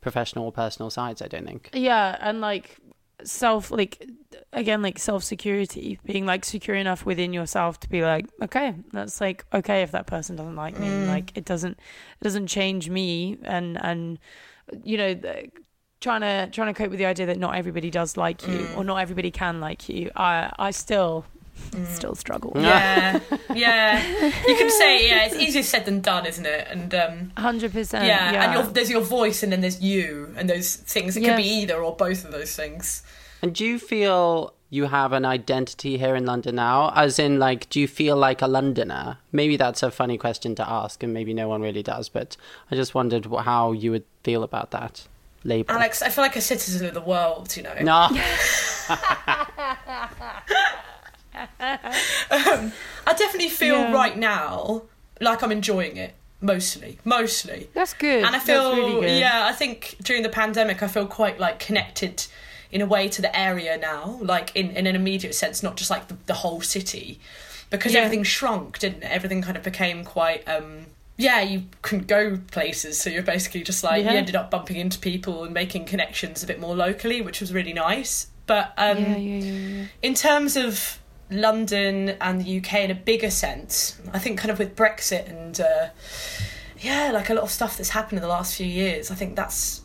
professional 0.00 0.46
or 0.46 0.52
personal 0.52 0.90
sides. 0.90 1.22
I 1.22 1.28
don't 1.28 1.46
think. 1.46 1.70
Yeah, 1.72 2.16
and 2.20 2.40
like 2.40 2.78
self 3.24 3.70
like 3.70 4.06
again 4.52 4.82
like 4.82 4.98
self 4.98 5.24
security 5.24 5.98
being 6.04 6.26
like 6.26 6.44
secure 6.44 6.76
enough 6.76 7.06
within 7.06 7.32
yourself 7.32 7.80
to 7.80 7.88
be 7.88 8.02
like 8.02 8.26
okay 8.42 8.74
that's 8.92 9.22
like 9.22 9.42
okay 9.54 9.80
if 9.80 9.90
that 9.92 10.06
person 10.06 10.36
doesn't 10.36 10.54
like 10.54 10.78
me 10.78 11.06
like 11.06 11.32
it 11.34 11.46
doesn't 11.46 11.72
it 11.72 12.22
doesn't 12.22 12.46
change 12.46 12.90
me 12.90 13.38
and 13.42 13.82
and 13.82 14.18
you 14.84 14.96
know 14.96 15.14
the, 15.14 15.50
trying 16.00 16.20
to 16.20 16.48
trying 16.52 16.72
to 16.72 16.78
cope 16.78 16.90
with 16.90 16.98
the 16.98 17.06
idea 17.06 17.26
that 17.26 17.38
not 17.38 17.54
everybody 17.54 17.90
does 17.90 18.16
like 18.16 18.46
you 18.46 18.68
or 18.76 18.84
not 18.84 18.96
everybody 18.96 19.30
can 19.30 19.60
like 19.60 19.88
you 19.88 20.10
i 20.16 20.52
i 20.58 20.70
still 20.70 21.24
still 21.84 22.14
struggle 22.14 22.52
Yeah, 22.54 23.18
yeah. 23.54 24.04
You 24.46 24.56
can 24.56 24.70
say 24.70 25.08
yeah. 25.08 25.24
It's 25.24 25.36
easier 25.36 25.62
said 25.62 25.86
than 25.86 26.02
done, 26.02 26.26
isn't 26.26 26.44
it? 26.44 26.68
And 26.70 26.94
um, 26.94 27.32
100% 27.36 27.92
yeah, 27.92 28.32
yeah, 28.32 28.44
and 28.44 28.52
your, 28.54 28.62
there's 28.74 28.90
your 28.90 29.00
voice, 29.00 29.42
and 29.42 29.50
then 29.50 29.62
there's 29.62 29.80
you, 29.80 30.34
and 30.36 30.50
those 30.50 30.76
things. 30.76 31.16
It 31.16 31.24
could 31.24 31.36
be 31.36 31.48
either 31.48 31.82
or 31.82 31.96
both 31.96 32.26
of 32.26 32.30
those 32.30 32.54
things. 32.54 33.02
And 33.40 33.54
do 33.54 33.64
you 33.64 33.78
feel 33.78 34.52
you 34.70 34.86
have 34.86 35.12
an 35.12 35.24
identity 35.24 35.98
here 35.98 36.16
in 36.16 36.26
London 36.26 36.56
now? 36.56 36.92
As 36.94 37.18
in, 37.18 37.38
like, 37.38 37.68
do 37.70 37.80
you 37.80 37.88
feel 37.88 38.16
like 38.16 38.42
a 38.42 38.46
Londoner? 38.48 39.18
Maybe 39.32 39.56
that's 39.56 39.82
a 39.82 39.90
funny 39.90 40.18
question 40.18 40.54
to 40.56 40.68
ask, 40.68 41.02
and 41.02 41.14
maybe 41.14 41.32
no 41.34 41.48
one 41.48 41.62
really 41.62 41.82
does. 41.82 42.08
But 42.08 42.36
I 42.70 42.74
just 42.74 42.94
wondered 42.94 43.26
wh- 43.26 43.44
how 43.44 43.72
you 43.72 43.90
would 43.92 44.04
feel 44.24 44.42
about 44.42 44.70
that 44.72 45.06
label. 45.44 45.72
Alex, 45.74 46.02
I 46.02 46.08
feel 46.08 46.22
like 46.22 46.36
a 46.36 46.40
citizen 46.40 46.86
of 46.86 46.94
the 46.94 47.00
world. 47.00 47.56
You 47.56 47.62
know, 47.62 47.74
no, 47.80 48.08
um, 51.60 52.72
I 53.06 53.14
definitely 53.16 53.48
feel 53.50 53.76
Yeah. 53.76 53.92
right 53.92 54.16
now 54.16 54.82
like 55.20 55.42
I'm 55.42 55.52
enjoying 55.52 55.96
it 55.96 56.14
mostly, 56.40 56.98
mostly. 57.04 57.68
that's 57.74 57.94
good 57.94 58.24
and 58.24 58.36
I 58.36 58.38
feel 58.38 58.74
really 58.76 59.18
yeah, 59.18 59.46
I 59.46 59.52
think 59.52 59.96
during 60.02 60.22
the 60.22 60.28
pandemic 60.28 60.82
I 60.82 60.88
feel 60.88 61.06
quite 61.06 61.38
like 61.40 61.58
connected 61.58 62.26
in 62.72 62.80
a 62.80 62.86
way 62.86 63.08
to 63.08 63.22
the 63.22 63.36
area 63.38 63.76
now, 63.78 64.18
like 64.22 64.54
in, 64.54 64.70
in 64.70 64.86
an 64.86 64.96
immediate 64.96 65.34
sense, 65.34 65.62
not 65.62 65.76
just 65.76 65.90
like 65.90 66.08
the, 66.08 66.16
the 66.26 66.34
whole 66.34 66.60
city. 66.60 67.18
Because 67.70 67.94
Yeah. 67.94 68.00
everything 68.00 68.22
shrunk, 68.24 68.78
didn't 68.78 69.02
it? 69.02 69.10
Everything 69.10 69.42
kind 69.42 69.56
of 69.56 69.62
became 69.62 70.04
quite 70.04 70.46
um 70.48 70.86
yeah, 71.18 71.40
you 71.40 71.64
couldn't 71.80 72.08
go 72.08 72.38
places, 72.50 73.00
so 73.00 73.08
you're 73.08 73.22
basically 73.22 73.62
just 73.62 73.82
like 73.82 74.04
Yeah. 74.04 74.12
you 74.12 74.18
ended 74.18 74.36
up 74.36 74.50
bumping 74.50 74.76
into 74.76 74.98
people 74.98 75.44
and 75.44 75.54
making 75.54 75.86
connections 75.86 76.42
a 76.42 76.46
bit 76.46 76.60
more 76.60 76.76
locally, 76.76 77.22
which 77.22 77.40
was 77.40 77.52
really 77.52 77.72
nice. 77.72 78.26
But 78.46 78.72
um 78.76 78.98
yeah, 78.98 79.16
yeah, 79.16 79.38
yeah, 79.38 79.52
yeah. 79.80 79.84
in 80.02 80.14
terms 80.14 80.56
of 80.56 80.98
London 81.30 82.10
and 82.20 82.44
the 82.44 82.58
UK 82.58 82.74
in 82.84 82.90
a 82.90 82.94
bigger 82.94 83.30
sense, 83.30 84.00
I 84.12 84.18
think 84.20 84.38
kind 84.38 84.50
of 84.50 84.58
with 84.60 84.76
Brexit 84.76 85.28
and 85.28 85.60
uh, 85.60 85.88
yeah, 86.78 87.10
like 87.12 87.30
a 87.30 87.34
lot 87.34 87.42
of 87.42 87.50
stuff 87.50 87.76
that's 87.76 87.88
happened 87.90 88.18
in 88.18 88.22
the 88.22 88.28
last 88.28 88.54
few 88.56 88.66
years, 88.66 89.10
I 89.10 89.14
think 89.16 89.34
that's 89.34 89.80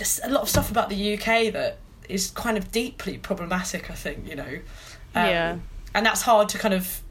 just 0.00 0.20
a 0.24 0.28
lot 0.28 0.42
of 0.42 0.48
stuff 0.48 0.68
about 0.70 0.88
the 0.88 1.14
UK 1.14 1.52
that 1.52 1.76
is 2.08 2.30
kind 2.32 2.56
of 2.58 2.72
deeply 2.72 3.18
problematic. 3.18 3.82
I 3.90 3.94
think 3.94 4.28
you 4.28 4.34
know, 4.42 4.54
Um, 5.14 5.26
Yeah. 5.30 5.56
and 5.94 6.04
that's 6.06 6.22
hard 6.22 6.48
to 6.52 6.58
kind 6.58 6.74
of 6.74 7.02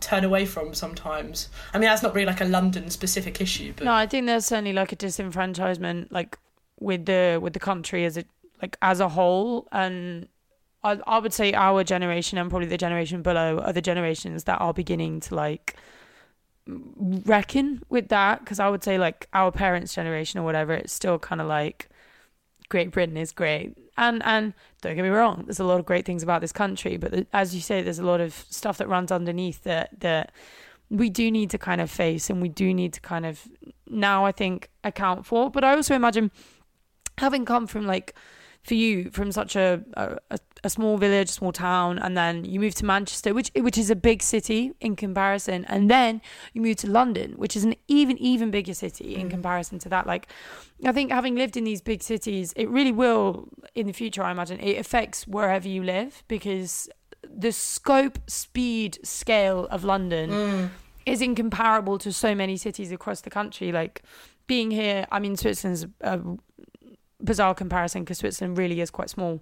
turn 0.00 0.24
away 0.24 0.46
from 0.46 0.72
sometimes. 0.74 1.48
I 1.72 1.78
mean, 1.78 1.88
that's 1.88 2.02
not 2.02 2.14
really 2.14 2.26
like 2.26 2.40
a 2.40 2.44
London 2.44 2.90
specific 2.90 3.40
issue, 3.40 3.72
but 3.76 3.84
No, 3.84 3.92
I 3.92 4.06
think 4.06 4.26
there's 4.26 4.46
certainly 4.46 4.72
like 4.72 4.92
a 4.92 4.96
disenfranchisement, 4.96 6.08
like 6.10 6.38
with 6.80 7.06
the 7.06 7.38
with 7.42 7.52
the 7.52 7.60
country 7.60 8.04
as 8.04 8.16
it 8.16 8.26
like 8.62 8.76
as 8.82 9.00
a 9.00 9.08
whole, 9.10 9.68
and 9.72 10.28
I 10.84 10.98
I 11.06 11.18
would 11.18 11.32
say 11.32 11.52
our 11.54 11.82
generation 11.84 12.38
and 12.38 12.48
probably 12.50 12.68
the 12.68 12.78
generation 12.86 13.22
below 13.22 13.58
are 13.58 13.72
the 13.72 13.82
generations 13.82 14.44
that 14.44 14.60
are 14.60 14.72
beginning 14.72 15.20
to 15.26 15.34
like 15.34 15.76
reckon 16.66 17.82
with 17.88 18.08
that 18.08 18.40
because 18.40 18.58
I 18.58 18.68
would 18.68 18.82
say 18.82 18.98
like 18.98 19.28
our 19.32 19.52
parents' 19.52 19.94
generation 19.94 20.40
or 20.40 20.44
whatever, 20.44 20.72
it's 20.72 20.92
still 20.92 21.18
kind 21.18 21.40
of 21.40 21.46
like 21.46 21.88
Great 22.68 22.90
Britain 22.90 23.16
is 23.16 23.32
great, 23.32 23.76
and 23.96 24.22
and 24.24 24.54
don't 24.80 24.96
get 24.96 25.02
me 25.02 25.08
wrong, 25.08 25.44
there's 25.46 25.60
a 25.60 25.64
lot 25.64 25.78
of 25.78 25.86
great 25.86 26.04
things 26.06 26.22
about 26.22 26.40
this 26.40 26.52
country, 26.52 26.96
but 26.96 27.12
the, 27.12 27.26
as 27.32 27.54
you 27.54 27.60
say, 27.60 27.82
there's 27.82 27.98
a 27.98 28.06
lot 28.06 28.20
of 28.20 28.32
stuff 28.50 28.78
that 28.78 28.88
runs 28.88 29.12
underneath 29.12 29.62
that 29.64 30.00
that 30.00 30.32
we 30.90 31.10
do 31.10 31.30
need 31.30 31.50
to 31.50 31.58
kind 31.58 31.80
of 31.80 31.90
face 31.90 32.30
and 32.30 32.40
we 32.40 32.48
do 32.48 32.72
need 32.72 32.92
to 32.92 33.00
kind 33.00 33.26
of 33.26 33.48
now 33.88 34.24
I 34.24 34.32
think 34.32 34.70
account 34.82 35.26
for. 35.26 35.50
But 35.50 35.64
I 35.64 35.74
also 35.74 35.94
imagine 35.94 36.30
having 37.18 37.44
come 37.44 37.66
from 37.66 37.86
like 37.86 38.14
for 38.64 38.74
you 38.74 39.10
from 39.10 39.30
such 39.30 39.56
a 39.56 39.82
a, 39.94 40.38
a 40.64 40.70
small 40.70 40.96
village, 40.96 41.28
small 41.28 41.52
town, 41.52 41.98
and 41.98 42.16
then 42.16 42.44
you 42.44 42.58
move 42.58 42.74
to 42.76 42.84
Manchester, 42.84 43.34
which 43.34 43.50
which 43.54 43.78
is 43.78 43.90
a 43.90 43.96
big 43.96 44.22
city 44.22 44.72
in 44.80 44.96
comparison, 44.96 45.64
and 45.66 45.90
then 45.90 46.20
you 46.54 46.62
move 46.62 46.76
to 46.76 46.90
London, 46.90 47.32
which 47.32 47.54
is 47.54 47.64
an 47.64 47.74
even 47.86 48.18
even 48.18 48.50
bigger 48.50 48.74
city 48.74 49.14
in 49.14 49.28
mm. 49.28 49.30
comparison 49.30 49.78
to 49.80 49.88
that. 49.90 50.06
Like, 50.06 50.28
I 50.84 50.92
think 50.92 51.12
having 51.12 51.36
lived 51.36 51.56
in 51.56 51.64
these 51.64 51.82
big 51.82 52.02
cities, 52.02 52.52
it 52.56 52.68
really 52.68 52.92
will 52.92 53.48
in 53.74 53.86
the 53.86 53.92
future. 53.92 54.22
I 54.22 54.30
imagine 54.32 54.58
it 54.60 54.78
affects 54.78 55.26
wherever 55.26 55.68
you 55.68 55.82
live 55.82 56.24
because 56.26 56.88
the 57.22 57.52
scope, 57.52 58.18
speed, 58.26 58.98
scale 59.02 59.66
of 59.70 59.84
London 59.84 60.30
mm. 60.30 60.70
is 61.04 61.20
incomparable 61.20 61.98
to 61.98 62.12
so 62.12 62.34
many 62.34 62.56
cities 62.56 62.90
across 62.90 63.20
the 63.20 63.30
country. 63.30 63.70
Like 63.72 64.02
being 64.46 64.70
here, 64.70 65.06
I 65.10 65.18
mean, 65.20 65.36
Switzerland's 65.36 65.86
a 66.00 66.20
bizarre 67.24 67.54
comparison 67.54 68.02
because 68.02 68.18
Switzerland 68.18 68.58
really 68.58 68.80
is 68.80 68.90
quite 68.90 69.10
small. 69.10 69.40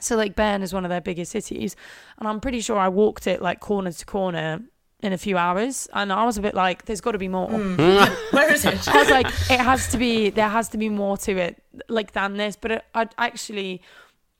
So 0.00 0.16
like 0.16 0.34
Bern 0.34 0.62
is 0.62 0.72
one 0.72 0.84
of 0.84 0.88
their 0.88 1.00
biggest 1.00 1.32
cities, 1.32 1.76
and 2.18 2.28
I'm 2.28 2.40
pretty 2.40 2.60
sure 2.60 2.78
I 2.78 2.88
walked 2.88 3.26
it 3.26 3.42
like 3.42 3.60
corner 3.60 3.92
to 3.92 4.06
corner 4.06 4.60
in 5.02 5.12
a 5.12 5.18
few 5.18 5.36
hours, 5.36 5.88
and 5.92 6.12
I 6.12 6.24
was 6.24 6.38
a 6.38 6.42
bit 6.42 6.54
like, 6.54 6.86
"There's 6.86 7.00
got 7.00 7.12
to 7.12 7.18
be 7.18 7.28
more." 7.28 7.48
Hmm. 7.48 7.76
where 8.30 8.52
is 8.52 8.64
it? 8.64 8.88
I 8.88 8.98
was 8.98 9.10
like, 9.10 9.26
it 9.26 9.60
has 9.60 9.88
to 9.88 9.98
be, 9.98 10.30
there 10.30 10.48
has 10.48 10.68
to 10.70 10.78
be 10.78 10.88
more 10.88 11.16
to 11.18 11.36
it, 11.36 11.62
like 11.88 12.12
than 12.12 12.36
this. 12.36 12.56
But 12.56 12.70
it, 12.70 12.84
I 12.94 13.08
actually, 13.18 13.82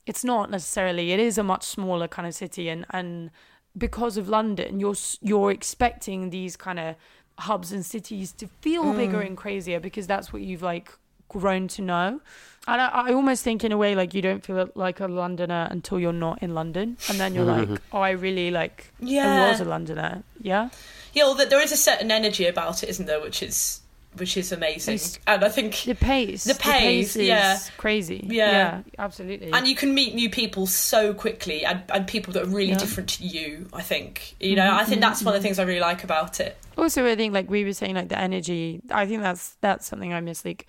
it's 0.06 0.24
not 0.24 0.50
necessarily. 0.50 1.12
It 1.12 1.20
is 1.20 1.38
a 1.38 1.42
much 1.42 1.64
smaller 1.64 2.08
kind 2.08 2.26
of 2.26 2.34
city, 2.34 2.68
and 2.68 2.86
and 2.90 3.30
because 3.76 4.16
of 4.16 4.28
London, 4.28 4.80
you're 4.80 4.96
you're 5.20 5.50
expecting 5.50 6.30
these 6.30 6.56
kind 6.56 6.78
of 6.78 6.96
hubs 7.38 7.72
and 7.72 7.84
cities 7.84 8.32
to 8.32 8.46
feel 8.60 8.84
hmm. 8.84 8.96
bigger 8.96 9.20
and 9.20 9.36
crazier 9.36 9.80
because 9.80 10.06
that's 10.06 10.32
what 10.32 10.42
you've 10.42 10.62
like 10.62 10.90
grown 11.30 11.66
to 11.68 11.82
know. 11.82 12.20
And 12.68 12.80
I, 12.80 12.88
I 13.08 13.12
almost 13.14 13.42
think 13.42 13.64
in 13.64 13.72
a 13.72 13.78
way 13.78 13.94
like 13.94 14.12
you 14.12 14.20
don't 14.20 14.44
feel 14.44 14.68
like 14.74 15.00
a 15.00 15.08
Londoner 15.08 15.66
until 15.70 15.98
you're 15.98 16.12
not 16.12 16.42
in 16.42 16.54
London, 16.54 16.98
and 17.08 17.18
then 17.18 17.34
you're 17.34 17.46
like, 17.46 17.68
oh, 17.92 18.00
I 18.00 18.10
really 18.10 18.50
like 18.50 18.92
yeah. 19.00 19.22
I 19.22 19.24
Yeah. 19.36 19.48
was 19.50 19.60
a 19.60 19.64
Londoner. 19.64 20.22
Yeah, 20.42 20.68
Yeah, 21.14 21.24
well, 21.24 21.34
there 21.34 21.62
is 21.62 21.72
a 21.72 21.76
certain 21.76 22.10
energy 22.10 22.46
about 22.46 22.82
it, 22.82 22.90
isn't 22.90 23.06
there? 23.06 23.20
Which 23.20 23.42
is 23.42 23.80
which 24.16 24.36
is 24.36 24.50
amazing, 24.52 24.94
It's- 24.96 25.18
and 25.26 25.44
I 25.44 25.48
think 25.48 25.82
the 25.86 25.94
pace, 25.94 26.42
The 26.42 26.56
pace, 26.56 27.14
is 27.14 27.28
yeah. 27.28 27.58
crazy. 27.78 28.20
Yeah. 28.28 28.50
yeah, 28.50 28.80
absolutely. 28.98 29.52
and 29.52 29.68
you 29.68 29.76
can 29.76 29.94
meet 29.94 30.14
new 30.16 30.28
people 30.28 30.66
so 30.66 31.14
quickly, 31.14 31.64
and, 31.64 31.82
and 31.88 32.06
people 32.08 32.32
that 32.34 32.42
are 32.42 32.46
really 32.46 32.70
Yeah. 32.70 32.74
Mm-hmm, 32.74 32.80
different 32.86 33.08
to 33.10 33.24
you. 33.24 33.68
I 33.72 33.82
think 33.82 34.34
you 34.40 34.56
know. 34.56 34.68
I 34.74 34.84
think 34.84 35.00
that's 35.00 35.22
one 35.22 35.34
of 35.34 35.40
the 35.40 35.46
things 35.46 35.58
I 35.60 35.62
really 35.62 35.80
like 35.80 36.02
about 36.04 36.40
it. 36.40 36.56
also 36.76 37.06
i 37.06 37.14
think 37.16 37.32
like 37.34 37.48
we 37.50 37.64
were 37.64 37.72
saying 37.74 37.94
like 37.94 38.08
the 38.08 38.18
energy 38.18 38.80
i 38.90 39.06
think 39.06 39.20
that's 39.22 39.56
that's 39.60 39.86
something 39.86 40.12
i 40.14 40.20
miss 40.20 40.44
like 40.44 40.66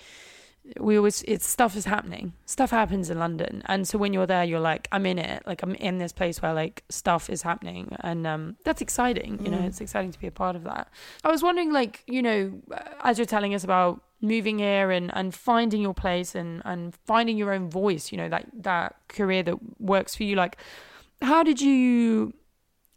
we 0.80 0.96
always 0.98 1.24
it's 1.24 1.48
stuff 1.48 1.76
is 1.76 1.86
happening. 1.86 2.34
Stuff 2.46 2.72
happens 2.72 3.10
in 3.10 3.20
london. 3.20 3.62
And 3.66 3.88
so 3.88 3.98
when 3.98 4.14
you're 4.14 4.28
there 4.28 4.44
you're 4.44 4.60
like 4.60 4.88
i'm 4.92 5.06
in 5.06 5.18
it. 5.20 5.44
Like 5.46 5.64
i'm 5.64 5.76
in 5.76 5.98
this 5.98 6.12
place 6.14 6.42
where 6.42 6.54
like 6.54 6.84
stuff 6.90 7.30
is 7.30 7.42
happening. 7.42 7.96
And 8.02 8.26
um 8.28 8.58
that's 8.64 8.82
exciting 8.82 9.44
you 9.44 9.52
know 9.52 9.58
Mm. 9.58 9.66
it's 9.68 9.82
exciting 9.82 10.12
to 10.12 10.20
be 10.20 10.28
a 10.28 10.32
part 10.32 10.56
of 10.56 10.64
that. 10.64 10.88
I 11.24 11.30
was 11.32 11.42
wondering 11.44 11.72
like 11.74 12.04
you 12.08 12.22
know 12.22 12.54
as 13.04 13.18
you're 13.18 13.26
telling 13.26 13.54
us 13.56 13.64
about 13.64 14.02
moving 14.22 14.60
here 14.60 14.92
and 14.92 15.12
and 15.16 15.34
finding 15.34 15.82
your 15.82 15.96
place 15.96 16.36
and 16.36 16.62
and 16.64 16.96
finding 17.06 17.38
your 17.38 17.52
own 17.54 17.70
voice 17.70 18.12
you 18.12 18.18
know 18.18 18.30
that 18.30 18.46
that 18.54 18.96
career 19.08 19.42
that 19.44 19.58
works 19.80 20.16
for 20.16 20.24
you 20.24 20.36
like 20.36 20.58
how 21.24 21.42
did 21.44 21.60
you 21.60 22.34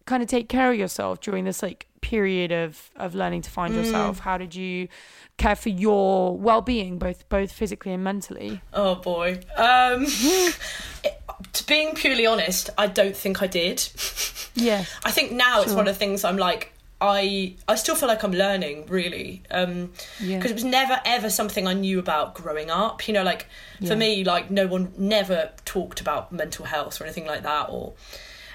kind 0.07 0.23
of 0.23 0.29
take 0.29 0.51
care 0.51 0.71
of 0.71 0.79
yourself 0.79 1.19
during 1.21 1.45
this 1.47 1.63
like 1.63 1.87
period 2.13 2.51
of 2.53 2.91
of 2.97 3.15
learning 3.15 3.43
to 3.43 3.51
find 3.51 3.75
yourself 3.75 4.19
how 4.21 4.37
did 4.39 4.55
you 4.55 4.89
care 5.37 5.57
for 5.57 5.71
your 5.71 6.37
well-being 6.49 6.99
both 6.99 7.21
both 7.29 7.51
physically 7.61 7.93
and 7.93 8.05
mentally 8.05 8.61
Oh 8.73 8.95
boy. 8.97 9.41
Um, 9.57 10.05
it- 11.09 11.21
to 11.53 11.67
being 11.67 11.95
purely 11.95 12.27
honest, 12.27 12.71
I 12.79 12.87
don't 12.87 13.17
think 13.17 13.43
I 13.43 13.49
did. 13.49 13.79
yeah 14.55 14.85
I 15.05 15.11
think 15.11 15.33
now 15.33 15.63
it's 15.63 15.73
one 15.73 15.89
of 15.89 15.95
the 15.95 15.99
things 15.99 16.25
I'm 16.25 16.37
like. 16.37 16.71
I 17.01 17.57
I 17.69 17.75
still 17.75 17.97
feel 17.97 18.09
like 18.09 18.23
I'm 18.27 18.33
learning 18.33 18.87
really 18.87 19.43
um 19.51 19.75
yeah 20.21 20.37
because 20.39 20.53
it 20.53 20.55
was 20.55 20.65
never 20.81 20.97
ever 21.05 21.29
something 21.29 21.67
I 21.67 21.75
knew 21.75 21.99
about 21.99 22.35
growing 22.35 22.71
up. 22.71 22.97
You 23.09 23.15
know, 23.15 23.25
like 23.33 23.43
Yeah. 23.81 23.89
for 23.91 23.97
me, 23.97 24.25
like 24.25 24.51
no 24.51 24.65
one 24.77 24.93
never 24.97 25.51
talked 25.65 26.01
about 26.01 26.33
mental 26.33 26.65
health 26.75 27.01
or 27.01 27.05
anything 27.05 27.27
like 27.33 27.43
that. 27.43 27.67
Or, 27.69 27.93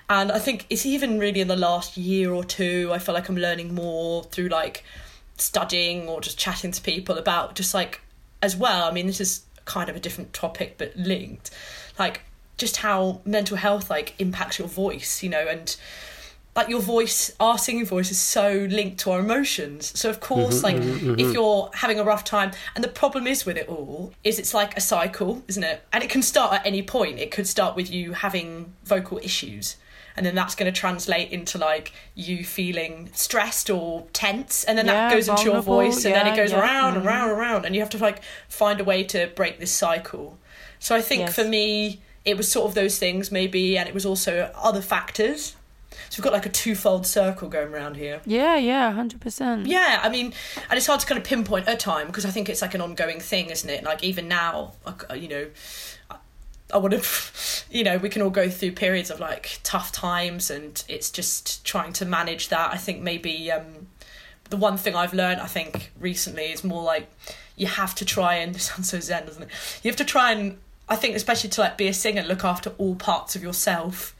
and 0.09 0.31
I 0.31 0.39
think 0.39 0.65
it's 0.69 0.85
even 0.85 1.19
really 1.19 1.39
in 1.39 1.47
the 1.47 1.55
last 1.55 1.95
year 1.95 2.33
or 2.33 2.43
two. 2.43 2.89
I 2.91 2.97
feel 2.97 3.13
like 3.13 3.29
I'm 3.29 3.37
learning 3.37 3.75
more 3.75 4.23
through 4.23 4.49
like 4.49 4.83
studying 5.37 6.07
or 6.07 6.19
just 6.19 6.37
chatting 6.37 6.71
to 6.71 6.81
people 6.81 7.17
about 7.17 7.55
just 7.55 7.73
like 7.75 8.01
as 8.41 8.55
well. 8.55 8.87
I 8.87 8.91
mean, 8.91 9.05
this 9.05 9.21
is 9.21 9.43
kind 9.65 9.87
of 9.87 9.95
a 9.95 9.99
different 9.99 10.33
topic 10.33 10.75
but 10.79 10.95
linked, 10.97 11.51
like 11.99 12.21
just 12.57 12.77
how 12.77 13.21
mental 13.23 13.55
health 13.55 13.91
like 13.91 14.15
impacts 14.17 14.57
your 14.57 14.67
voice. 14.67 15.21
You 15.21 15.29
know, 15.29 15.45
and 15.47 15.75
like 16.55 16.67
your 16.67 16.81
voice 16.81 17.31
our 17.39 17.59
singing 17.59 17.85
voice 17.85 18.09
is 18.09 18.19
so 18.19 18.67
linked 18.69 18.99
to 18.99 19.11
our 19.11 19.19
emotions 19.19 19.97
so 19.97 20.09
of 20.09 20.19
mm-hmm, 20.19 20.25
course 20.25 20.63
like 20.63 20.75
mm-hmm, 20.75 21.11
mm-hmm. 21.11 21.19
if 21.19 21.31
you're 21.31 21.69
having 21.75 21.99
a 21.99 22.03
rough 22.03 22.23
time 22.23 22.51
and 22.75 22.83
the 22.83 22.89
problem 22.89 23.27
is 23.27 23.45
with 23.45 23.55
it 23.55 23.69
all 23.69 24.11
is 24.23 24.39
it's 24.39 24.53
like 24.53 24.75
a 24.75 24.81
cycle 24.81 25.41
isn't 25.47 25.63
it 25.63 25.83
and 25.93 26.03
it 26.03 26.09
can 26.09 26.21
start 26.21 26.51
at 26.51 26.65
any 26.65 26.81
point 26.81 27.17
it 27.19 27.31
could 27.31 27.47
start 27.47 27.75
with 27.77 27.89
you 27.89 28.11
having 28.11 28.73
vocal 28.83 29.19
issues 29.19 29.77
and 30.19 30.25
then 30.25 30.35
that's 30.35 30.53
going 30.53 30.71
to 30.71 30.77
translate 30.77 31.31
into 31.31 31.57
like 31.57 31.93
you 32.13 32.43
feeling 32.43 33.09
stressed 33.13 33.69
or 33.69 34.05
tense 34.11 34.65
and 34.65 34.77
then 34.77 34.85
that 34.87 35.09
Yeah, 35.09 35.15
goes 35.15 35.29
into 35.29 35.45
your 35.45 35.61
voice 35.61 36.03
and 36.03 36.13
then 36.13 36.27
it 36.27 36.35
goes 36.35 36.51
yeah, 36.51 36.59
around 36.59 36.95
and 36.97 37.03
mhm. 37.05 37.07
round 37.07 37.31
and 37.31 37.39
round 37.39 37.65
and 37.65 37.73
you 37.73 37.79
have 37.79 37.89
to 37.91 37.97
like 37.97 38.21
find 38.49 38.81
a 38.81 38.83
way 38.83 39.03
to 39.05 39.27
break 39.35 39.59
this 39.59 39.71
cycle 39.71 40.37
so 40.77 40.93
i 40.93 41.01
think 41.01 41.21
Yes. 41.21 41.35
for 41.35 41.45
me 41.45 42.01
it 42.25 42.35
was 42.35 42.51
sort 42.51 42.67
of 42.67 42.75
those 42.75 42.99
things 42.99 43.31
maybe 43.31 43.77
and 43.77 43.87
it 43.87 43.93
was 43.95 44.05
also 44.05 44.51
other 44.55 44.81
factors 44.81 45.55
so 46.09 46.17
we've 46.17 46.23
got 46.23 46.33
like 46.33 46.45
a 46.45 46.49
twofold 46.49 47.05
circle 47.05 47.47
going 47.49 47.71
around 47.73 47.95
here. 47.95 48.19
yeah 48.25 48.57
yeah 48.57 48.91
100% 48.91 49.67
Yeah, 49.67 49.99
I 50.01 50.09
mean, 50.09 50.33
and 50.69 50.77
it's 50.77 50.87
hard 50.87 50.99
to 51.01 51.05
kind 51.05 51.19
of 51.19 51.23
pinpoint 51.23 51.67
a 51.67 51.75
time 51.75 52.07
because 52.07 52.25
I 52.25 52.31
think 52.31 52.49
it's 52.49 52.61
like 52.63 52.73
an 52.73 52.81
ongoing 52.81 53.19
thing, 53.19 53.51
isn't 53.51 53.69
it? 53.69 53.83
Like 53.83 54.03
even 54.03 54.27
now, 54.27 54.73
uh, 54.87 55.13
you 55.13 55.27
know, 55.27 55.45
I- 56.73 56.77
want 56.77 56.93
to, 56.93 57.65
you 57.69 57.83
know, 57.83 57.97
we 57.97 58.09
can 58.09 58.21
all 58.21 58.29
go 58.29 58.49
through 58.49 58.73
periods 58.73 59.09
of 59.09 59.19
like 59.19 59.59
tough 59.63 59.91
times, 59.91 60.49
and 60.49 60.83
it's 60.87 61.09
just 61.09 61.65
trying 61.65 61.93
to 61.93 62.05
manage 62.05 62.49
that. 62.49 62.73
I 62.73 62.77
think 62.77 63.01
maybe 63.01 63.51
um, 63.51 63.87
the 64.49 64.57
one 64.57 64.77
thing 64.77 64.95
I've 64.95 65.13
learned, 65.13 65.41
I 65.41 65.47
think 65.47 65.91
recently, 65.99 66.51
is 66.51 66.63
more 66.63 66.83
like 66.83 67.09
you 67.55 67.67
have 67.67 67.93
to 67.95 68.05
try 68.05 68.35
and 68.35 68.53
this 68.55 68.65
sounds 68.65 68.89
so 68.89 68.99
zen, 68.99 69.25
doesn't 69.25 69.43
it? 69.43 69.49
You 69.83 69.89
have 69.89 69.97
to 69.97 70.05
try 70.05 70.31
and 70.31 70.57
I 70.87 70.95
think 70.95 71.15
especially 71.15 71.51
to 71.51 71.61
like 71.61 71.77
be 71.77 71.87
a 71.87 71.93
singer, 71.93 72.23
look 72.23 72.43
after 72.43 72.71
all 72.77 72.95
parts 72.95 73.35
of 73.35 73.43
yourself 73.43 74.15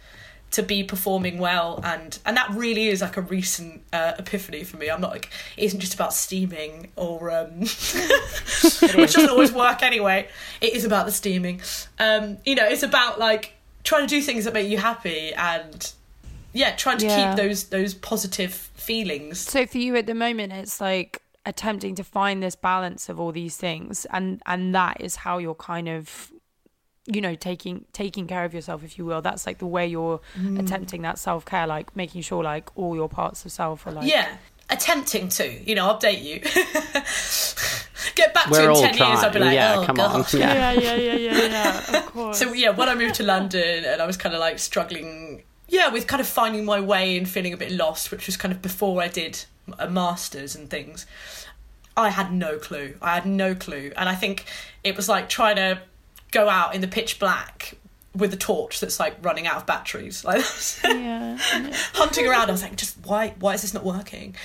to 0.51 0.63
be 0.63 0.83
performing 0.83 1.37
well 1.37 1.79
and 1.83 2.17
and 2.25 2.35
that 2.35 2.49
really 2.51 2.87
is 2.87 3.01
like 3.01 3.17
a 3.17 3.21
recent 3.21 3.83
uh, 3.93 4.13
epiphany 4.17 4.63
for 4.63 4.77
me. 4.77 4.89
I'm 4.89 4.99
not 5.01 5.11
like 5.11 5.29
it 5.57 5.63
isn't 5.65 5.79
just 5.79 5.93
about 5.93 6.13
steaming 6.13 6.87
or 6.95 7.29
um 7.31 7.59
which 7.59 9.13
doesn't 9.13 9.29
always 9.29 9.51
work 9.51 9.83
anyway. 9.83 10.27
It 10.61 10.73
is 10.73 10.85
about 10.85 11.05
the 11.05 11.11
steaming. 11.11 11.61
Um 11.99 12.37
you 12.45 12.55
know 12.55 12.65
it's 12.65 12.83
about 12.83 13.19
like 13.19 13.53
trying 13.83 14.07
to 14.07 14.07
do 14.07 14.21
things 14.21 14.45
that 14.45 14.53
make 14.53 14.67
you 14.69 14.77
happy 14.77 15.33
and 15.33 15.91
yeah 16.53 16.75
trying 16.75 16.97
to 16.99 17.05
Yeah. 17.05 17.35
keep 17.35 17.37
those 17.43 17.65
those 17.65 17.93
positive 17.93 18.53
feelings. 18.53 19.39
So 19.39 19.65
for 19.65 19.77
you 19.77 19.95
at 19.95 20.07
the 20.07 20.15
moment 20.15 20.53
it's 20.53 20.81
like 20.81 21.21
attempting 21.45 21.95
to 21.95 22.03
find 22.03 22.43
this 22.43 22.55
balance 22.55 23.07
of 23.07 23.19
all 23.19 23.31
these 23.31 23.55
things 23.55 24.05
and 24.11 24.41
and 24.45 24.73
that 24.75 24.99
is 24.99 25.15
how 25.17 25.37
you're 25.37 25.55
kind 25.55 25.87
of 25.87 26.31
you 27.11 27.21
know 27.21 27.33
taking 27.35 27.85
taking 27.93 28.27
care 28.27 28.45
of 28.45 28.53
yourself 28.53 28.83
if 28.83 28.97
you 28.97 29.05
will 29.05 29.21
that's 29.21 29.45
like 29.47 29.57
the 29.57 29.65
way 29.65 29.85
you're 29.87 30.19
Mm. 30.37 30.59
attempting 30.59 31.01
that 31.01 31.17
self-care 31.17 31.65
like 31.67 31.95
making 31.95 32.21
sure 32.21 32.43
like 32.43 32.69
all 32.77 32.95
your 32.95 33.09
parts 33.09 33.43
of 33.45 33.51
self 33.51 33.87
are 33.87 33.91
like 33.91 34.07
yeah 34.09 34.37
attempting 34.69 35.27
to 35.29 35.45
you 35.67 35.73
know 35.75 35.87
update 35.93 36.21
you 36.23 36.39
get 38.15 38.33
back 38.33 38.45
to 38.45 38.51
We're 38.51 38.63
in 38.63 38.69
all 38.69 38.81
10 38.81 38.93
years 38.97 39.19
i'll 39.23 39.31
be 39.31 39.39
like 39.39 39.53
Yeah, 39.53 39.77
oh 39.79 39.85
come 39.85 39.95
god 39.95 40.15
on. 40.15 40.25
Yeah. 40.39 40.53
yeah, 40.53 40.71
yeah, 40.73 40.95
yeah, 40.95 41.15
yeah, 41.15 41.47
yeah. 41.47 41.97
Of 41.97 42.05
course. 42.07 42.37
So 42.39 42.53
yeah, 42.53 42.69
when 42.69 42.87
I 42.89 42.95
moved 42.95 43.15
to 43.15 43.23
London 43.23 43.83
and 43.85 44.01
I 44.01 44.05
was 44.05 44.17
kind 44.17 44.33
of 44.35 44.39
like 44.39 44.59
struggling, 44.59 45.43
yeah, 45.67 45.89
with 45.89 46.07
kind 46.07 46.21
of 46.21 46.27
finding 46.27 46.65
my 46.65 46.79
way 46.79 47.17
and 47.17 47.27
feeling 47.27 47.53
a 47.53 47.57
bit 47.57 47.71
lost, 47.71 48.11
which 48.11 48.25
was 48.27 48.37
kind 48.37 48.51
of 48.53 48.61
before 48.61 49.01
I 49.01 49.07
did 49.07 49.45
a 49.77 49.89
masters 49.89 50.55
and 50.55 50.69
things. 50.69 51.05
I 51.97 52.09
had 52.09 52.31
no 52.31 52.57
clue. 52.57 52.95
I 53.01 53.15
had 53.15 53.25
no 53.25 53.53
clue, 53.55 53.91
and 53.97 54.07
I 54.07 54.15
think 54.15 54.45
it 54.83 54.95
was 54.95 55.09
like 55.09 55.27
trying 55.27 55.57
to 55.57 55.81
go 56.31 56.49
out 56.49 56.75
in 56.75 56.81
the 56.81 56.87
pitch 56.87 57.19
black 57.19 57.75
with 58.15 58.33
a 58.33 58.37
torch 58.37 58.79
that's 58.79 58.99
like 58.99 59.15
running 59.21 59.47
out 59.47 59.57
of 59.57 59.65
batteries, 59.65 60.23
like 60.25 60.43
yeah, 60.83 61.37
yeah. 61.37 61.71
hunting 61.93 62.27
around. 62.27 62.49
I 62.49 62.51
was 62.51 62.63
like, 62.63 62.75
just 62.75 62.97
why? 63.05 63.33
Why 63.39 63.53
is 63.53 63.61
this 63.61 63.73
not 63.73 63.85
working? 63.85 64.35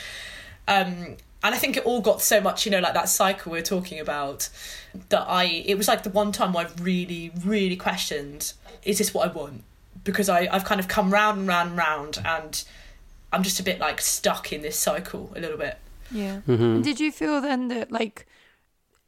Um, 0.66 1.16
and 1.42 1.54
I 1.54 1.58
think 1.58 1.76
it 1.76 1.84
all 1.84 2.00
got 2.00 2.22
so 2.22 2.40
much, 2.40 2.64
you 2.64 2.72
know, 2.72 2.80
like 2.80 2.94
that 2.94 3.08
cycle 3.08 3.52
we 3.52 3.58
are 3.58 3.62
talking 3.62 4.00
about, 4.00 4.48
that 5.10 5.24
I. 5.28 5.44
It 5.44 5.76
was 5.76 5.88
like 5.88 6.02
the 6.02 6.10
one 6.10 6.32
time 6.32 6.52
where 6.52 6.64
I've 6.64 6.80
really, 6.82 7.32
really 7.44 7.76
questioned: 7.76 8.52
Is 8.82 8.98
this 8.98 9.12
what 9.12 9.28
I 9.28 9.32
want? 9.32 9.64
Because 10.04 10.28
I, 10.28 10.48
I've 10.50 10.64
kind 10.64 10.80
of 10.80 10.88
come 10.88 11.12
round 11.12 11.40
and 11.40 11.48
round 11.48 11.70
and 11.70 11.78
round, 11.78 12.22
and 12.24 12.64
I'm 13.32 13.42
just 13.42 13.60
a 13.60 13.62
bit 13.62 13.78
like 13.78 14.00
stuck 14.00 14.52
in 14.52 14.62
this 14.62 14.78
cycle 14.78 15.32
a 15.36 15.40
little 15.40 15.58
bit. 15.58 15.78
yeah. 16.10 16.40
Mm-hmm. 16.48 16.62
And 16.62 16.84
did 16.84 17.00
you 17.00 17.12
feel 17.12 17.40
then 17.40 17.68
that 17.68 17.90
like 17.92 18.26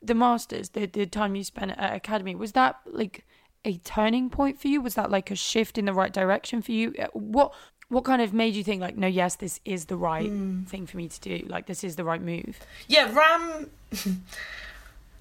the 0.03 0.15
masters, 0.15 0.71
the 0.71 0.87
the 0.87 1.07
time 1.07 1.35
you 1.35 1.45
spent 1.45 1.73
at 1.73 1.95
academy, 1.95 2.35
was 2.35 2.53
that 2.53 2.77
like 2.87 3.25
a 3.65 3.79
turning 3.79 4.31
point 4.31 4.61
for 4.61 4.69
you? 4.69 4.81
Was 4.81 4.95
that 4.95 5.11
like 5.11 5.31
a 5.31 5.37
shift 5.37 5.77
in 5.79 5.85
the 5.85 5.93
right 5.93 6.13
direction 6.13 6.63
for 6.63 6.73
you? 6.73 6.95
Uh, 6.99 7.07
What 7.13 7.53
what 7.89 8.05
kind 8.05 8.21
of 8.21 8.33
made 8.33 8.55
you 8.55 8.65
think 8.65 8.81
like, 8.81 8.97
no, 8.97 9.07
yes, 9.07 9.37
this 9.37 9.61
is 9.65 9.85
the 9.87 9.97
right 9.97 10.31
thing 10.67 10.87
for 10.87 10.97
me 10.97 11.09
to 11.09 11.21
do. 11.21 11.47
Like 11.49 11.67
this 11.67 11.85
is 11.85 11.97
the 11.97 12.05
right 12.05 12.21
move. 12.21 12.59
Yeah, 12.89 13.13
RAM 13.13 13.71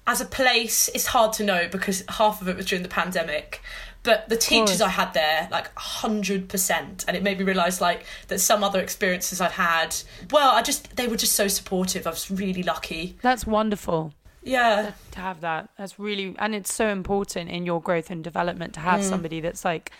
as 0.06 0.20
a 0.20 0.24
place, 0.24 0.88
it's 0.94 1.06
hard 1.06 1.32
to 1.34 1.44
know 1.44 1.68
because 1.70 2.04
half 2.08 2.40
of 2.40 2.48
it 2.48 2.56
was 2.56 2.66
during 2.66 2.82
the 2.82 2.88
pandemic. 2.88 3.60
But 4.02 4.28
the 4.28 4.36
teachers. 4.36 4.80
I 4.80 4.88
had 4.88 5.14
there, 5.14 5.48
like 5.50 5.68
hundred 5.76 6.48
percent, 6.48 7.04
and 7.08 7.16
it 7.16 7.24
made 7.24 7.38
me 7.38 7.44
realise 7.44 7.80
like 7.80 8.04
that 8.28 8.38
some 8.40 8.62
other 8.62 8.80
experiences 8.80 9.40
I'd 9.40 9.50
had. 9.50 9.96
Well, 10.30 10.54
I 10.54 10.62
just 10.62 10.94
they 10.94 11.08
were 11.08 11.16
just 11.16 11.32
so 11.32 11.48
supportive. 11.48 12.06
I 12.06 12.10
was 12.10 12.30
really 12.30 12.62
lucky. 12.62 13.16
That's 13.20 13.46
wonderful. 13.48 14.12
Yeah, 14.46 14.92
to 15.12 15.20
have 15.20 15.40
that. 15.42 15.68
That's 15.76 15.98
really, 15.98 16.34
and 16.38 16.54
it's 16.54 16.72
so 16.72 16.88
important 16.88 17.50
in 17.50 17.66
your 17.66 17.80
growth 17.80 18.10
and 18.10 18.22
development 18.24 18.74
to 18.74 18.80
have 18.80 19.02
somebody 19.02 19.40
that's 19.40 19.64
like, 19.64 19.90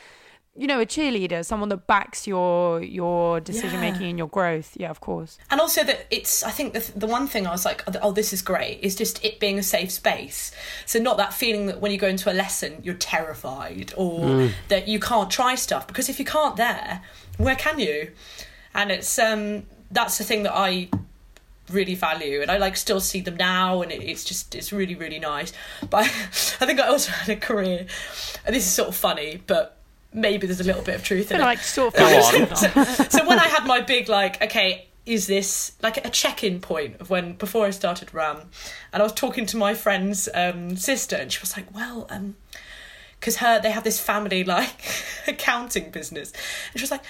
you 0.59 0.66
know, 0.66 0.80
a 0.80 0.87
cheerleader, 0.87 1.44
someone 1.44 1.68
that 1.68 1.87
backs 1.87 2.26
your 2.26 2.80
your 2.82 3.40
decision 3.40 3.74
Yeah. 3.82 3.90
making 3.92 4.06
and 4.09 4.18
your 4.18 4.28
growth. 4.28 4.70
Yeah, 4.74 4.88
of 4.90 5.00
course. 5.00 5.37
and 5.50 5.61
also 5.61 5.85
that 5.85 6.06
it's. 6.11 6.42
I 6.42 6.50
think 6.50 6.72
the 6.72 6.92
the 6.96 7.06
one 7.06 7.26
thing 7.26 7.46
I 7.46 7.50
was 7.50 7.64
like, 7.66 7.82
oh, 8.02 8.12
this 8.12 8.32
is 8.32 8.40
great. 8.40 8.80
Is 8.82 8.94
just 8.96 9.22
it 9.22 9.38
being 9.38 9.59
a 9.59 9.62
safe 9.62 9.90
space. 9.90 10.52
So 10.87 10.98
not 10.98 11.16
that 11.18 11.35
feeling 11.35 11.66
that 11.66 11.80
when 11.82 11.92
you 11.92 11.98
go 11.98 12.09
into 12.09 12.30
a 12.30 12.37
lesson 12.44 12.80
you're 12.82 12.94
terrified 12.94 13.92
or 13.98 14.48
that 14.68 14.88
you 14.88 14.98
can't 14.98 15.30
try 15.30 15.56
stuff 15.56 15.87
because 15.87 16.09
if 16.09 16.18
you 16.18 16.24
can't 16.24 16.56
there, 16.56 17.02
where 17.37 17.56
can 17.56 17.78
you? 17.78 18.12
And 18.74 18.90
it's 18.90 19.18
um 19.18 19.64
that's 19.90 20.16
the 20.18 20.24
thing 20.24 20.42
that 20.44 20.54
I 20.56 20.88
really 21.70 21.94
value 21.94 22.42
and 22.42 22.50
I 22.50 22.59
like 22.59 22.76
still 22.76 23.00
see 23.00 23.20
them 23.20 23.37
now 23.37 23.83
and 23.83 23.90
it, 23.90 24.02
it's 24.02 24.24
just 24.24 24.55
it's 24.55 24.72
really 24.72 24.94
really 24.94 25.18
nice 25.18 25.52
but 25.90 26.05
I, 26.05 26.05
I 26.05 26.66
think 26.66 26.81
I 26.81 26.88
also 26.88 27.11
had 27.12 27.29
a 27.29 27.40
career 27.40 27.87
and 28.44 28.55
this 28.55 28.64
is 28.66 28.72
sort 28.72 28.88
of 28.88 28.96
funny 28.96 29.42
but 29.46 29.76
maybe 30.16 30.46
there's 30.46 30.61
a 30.61 30.64
little 30.64 30.83
bit 30.83 30.94
of 30.94 31.05
truth 31.05 31.31
in 31.31 31.40
it 31.40 31.40
like 31.40 31.59
sort 31.59 31.94
of 31.94 32.00
on. 32.02 32.57
so 33.11 33.26
when 33.26 33.38
I 33.38 33.46
had 33.46 33.66
my 33.66 33.81
big 33.81 34.09
like, 34.09 34.42
okay, 34.42 34.88
is 35.05 35.26
this 35.29 35.72
like 35.83 36.05
a 36.05 36.11
check-in 36.11 36.61
point 36.61 37.00
of 37.00 37.11
when 37.11 37.35
before 37.35 37.66
I 37.66 37.70
started 37.70 38.12
RAM, 38.12 38.50
and 38.92 39.02
I 39.02 39.05
was 39.05 39.12
talking 39.12 39.46
to 39.46 39.57
my 39.57 39.74
friend's 39.74 40.29
um, 40.35 40.76
sister, 40.76 41.14
and 41.14 41.31
she 41.31 41.40
was 41.40 41.57
like, 41.57 41.72
well, 41.72 42.07
um, 42.11 42.37
because 43.20 43.37
her 43.37 43.61
they 43.61 43.70
have 43.70 43.85
this 43.85 44.00
family 44.00 44.42
like 44.42 44.81
accounting 45.29 45.90
business, 45.90 46.33
and 46.72 46.81
she 46.81 46.83
was 46.83 46.90
like. 46.90 47.05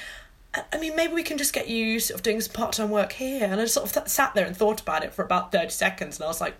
"I- 0.56 0.64
I 0.72 0.78
mean, 0.78 0.96
maybe 0.96 1.12
we 1.14 1.22
can 1.22 1.38
just 1.38 1.52
get 1.52 1.68
you 1.68 2.00
sort 2.00 2.18
of 2.18 2.22
doing 2.24 2.40
some 2.40 2.52
part-time 2.52 2.90
work 2.90 3.12
here. 3.12 3.44
And 3.44 3.60
I 3.60 3.64
sort 3.66 3.86
of 3.86 3.92
th- 3.92 4.08
sat 4.08 4.34
there 4.34 4.46
and 4.46 4.56
thought 4.56 4.80
about 4.80 5.04
it 5.04 5.12
for 5.14 5.22
about 5.24 5.52
thirty 5.52 5.70
seconds, 5.70 6.16
and 6.16 6.24
I 6.24 6.28
was 6.28 6.40
like, 6.40 6.54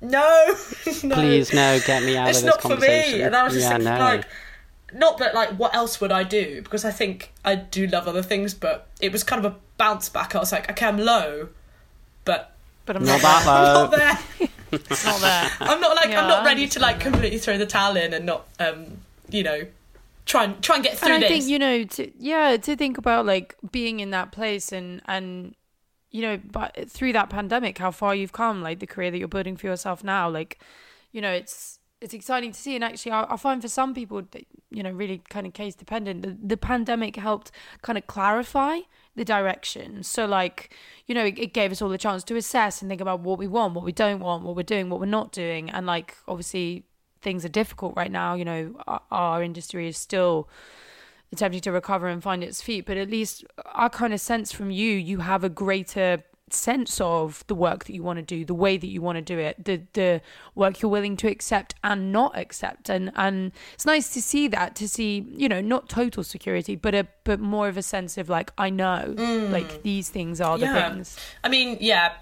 "No, 0.00 0.54
no, 1.02 1.14
Please, 1.14 1.52
no, 1.52 1.78
get 1.86 2.02
me 2.02 2.16
out 2.16 2.28
it's 2.28 2.38
of 2.38 2.44
this 2.44 2.54
It's 2.54 2.56
not 2.56 2.62
for 2.62 2.68
conversation. 2.68 3.18
me. 3.18 3.24
And 3.24 3.36
I 3.36 3.42
was 3.44 3.54
just 3.54 3.64
yeah, 3.64 3.70
thinking, 3.78 3.94
no. 3.94 3.98
like, 4.00 4.24
not 4.92 5.18
that 5.18 5.34
like 5.34 5.50
what 5.50 5.74
else 5.74 6.00
would 6.00 6.12
I 6.12 6.22
do? 6.24 6.62
Because 6.62 6.84
I 6.84 6.90
think 6.90 7.32
I 7.44 7.54
do 7.56 7.86
love 7.86 8.06
other 8.08 8.22
things, 8.22 8.54
but 8.54 8.86
it 9.00 9.12
was 9.12 9.22
kind 9.24 9.44
of 9.44 9.52
a 9.52 9.56
bounce 9.76 10.08
back. 10.08 10.34
I 10.34 10.38
was 10.38 10.52
like, 10.52 10.70
okay, 10.70 10.86
I'm 10.86 10.98
low, 10.98 11.48
but 12.24 12.54
but 12.86 12.96
I'm 12.96 13.04
Not 13.04 13.22
not, 13.22 13.44
that 13.44 13.46
I'm 13.48 13.74
not 13.74 13.90
there. 13.90 14.48
it's 14.72 15.04
not 15.04 15.20
there. 15.20 15.50
I'm 15.60 15.80
not 15.80 15.94
like 15.96 16.08
Yeah, 16.10 16.22
I'm 16.22 16.28
not 16.28 16.44
ready 16.44 16.66
to 16.68 16.80
like 16.80 17.00
completely 17.00 17.38
throw 17.38 17.58
the 17.58 17.66
towel 17.66 17.96
in 17.96 18.12
and 18.14 18.24
not 18.26 18.46
um 18.58 18.98
you 19.30 19.42
know 19.42 19.66
try 20.28 20.44
and 20.44 20.62
try 20.62 20.76
and 20.76 20.84
get 20.84 20.96
through 20.96 21.14
and 21.14 21.24
I 21.24 21.28
this. 21.28 21.38
think 21.38 21.50
you 21.50 21.58
know, 21.58 21.84
to, 21.84 22.12
yeah, 22.18 22.56
to 22.56 22.76
think 22.76 22.98
about 22.98 23.26
like 23.26 23.56
being 23.72 23.98
in 24.00 24.10
that 24.10 24.30
place 24.30 24.70
and 24.70 25.02
and 25.06 25.54
you 26.10 26.22
know, 26.22 26.40
but 26.50 26.88
through 26.88 27.12
that 27.14 27.28
pandemic, 27.28 27.78
how 27.78 27.90
far 27.90 28.14
you've 28.14 28.32
come, 28.32 28.62
like 28.62 28.78
the 28.78 28.86
career 28.86 29.10
that 29.10 29.18
you're 29.18 29.28
building 29.28 29.56
for 29.56 29.66
yourself 29.66 30.04
now, 30.04 30.28
like 30.30 30.60
you 31.10 31.20
know, 31.20 31.32
it's 31.32 31.78
it's 32.00 32.14
exciting 32.14 32.52
to 32.52 32.60
see. 32.60 32.74
And 32.74 32.84
actually, 32.84 33.12
I, 33.12 33.24
I 33.30 33.36
find 33.36 33.60
for 33.60 33.68
some 33.68 33.92
people, 33.94 34.22
that, 34.30 34.44
you 34.70 34.82
know, 34.82 34.90
really 34.90 35.22
kind 35.28 35.46
of 35.46 35.52
case 35.52 35.74
dependent, 35.74 36.22
the, 36.22 36.36
the 36.40 36.56
pandemic 36.56 37.16
helped 37.16 37.50
kind 37.82 37.98
of 37.98 38.06
clarify 38.06 38.80
the 39.16 39.24
direction. 39.24 40.02
So 40.02 40.26
like, 40.26 40.74
you 41.06 41.14
know, 41.14 41.24
it, 41.24 41.38
it 41.38 41.52
gave 41.52 41.72
us 41.72 41.82
all 41.82 41.88
the 41.88 41.98
chance 41.98 42.22
to 42.24 42.36
assess 42.36 42.80
and 42.80 42.88
think 42.88 43.00
about 43.00 43.20
what 43.20 43.38
we 43.38 43.48
want, 43.48 43.74
what 43.74 43.84
we 43.84 43.92
don't 43.92 44.20
want, 44.20 44.44
what 44.44 44.54
we're 44.54 44.62
doing, 44.62 44.90
what 44.90 45.00
we're 45.00 45.06
not 45.06 45.32
doing, 45.32 45.70
and 45.70 45.86
like 45.86 46.16
obviously 46.28 46.84
things 47.20 47.44
are 47.44 47.48
difficult 47.48 47.94
right 47.96 48.10
now. 48.10 48.34
You 48.34 48.44
know, 48.44 48.74
our, 48.86 49.02
our 49.10 49.42
industry 49.42 49.88
is 49.88 49.96
still 49.96 50.48
attempting 51.32 51.60
to 51.62 51.72
recover 51.72 52.08
and 52.08 52.22
find 52.22 52.42
its 52.42 52.62
feet. 52.62 52.86
But 52.86 52.96
at 52.96 53.10
least 53.10 53.44
I 53.74 53.88
kind 53.88 54.12
of 54.12 54.20
sense 54.20 54.52
from 54.52 54.70
you, 54.70 54.92
you 54.92 55.18
have 55.18 55.44
a 55.44 55.48
greater 55.48 56.24
sense 56.52 57.00
of 57.00 57.44
the 57.46 57.54
work 57.54 57.84
that 57.84 57.94
you 57.94 58.02
want 58.02 58.18
to 58.18 58.22
do, 58.22 58.44
the 58.44 58.54
way 58.54 58.76
that 58.76 58.86
you 58.86 59.00
want 59.02 59.16
to 59.16 59.22
do 59.22 59.38
it, 59.38 59.64
the 59.64 59.82
the 59.92 60.20
work 60.54 60.82
you're 60.82 60.90
willing 60.90 61.16
to 61.18 61.28
accept 61.28 61.74
and 61.82 62.12
not 62.12 62.36
accept. 62.36 62.88
And 62.88 63.12
and 63.16 63.52
it's 63.74 63.86
nice 63.86 64.12
to 64.14 64.22
see 64.22 64.48
that, 64.48 64.74
to 64.76 64.88
see, 64.88 65.26
you 65.36 65.48
know, 65.48 65.60
not 65.60 65.88
total 65.88 66.22
security, 66.22 66.76
but 66.76 66.94
a 66.94 67.06
but 67.24 67.40
more 67.40 67.68
of 67.68 67.76
a 67.76 67.82
sense 67.82 68.16
of 68.18 68.28
like, 68.28 68.52
I 68.56 68.70
know 68.70 69.14
mm. 69.16 69.50
like 69.50 69.82
these 69.82 70.08
things 70.08 70.40
are 70.40 70.58
the 70.58 70.66
Yeah. 70.66 70.90
things. 70.90 71.18
I 71.44 71.48
mean, 71.48 71.76
yeah, 71.80 72.12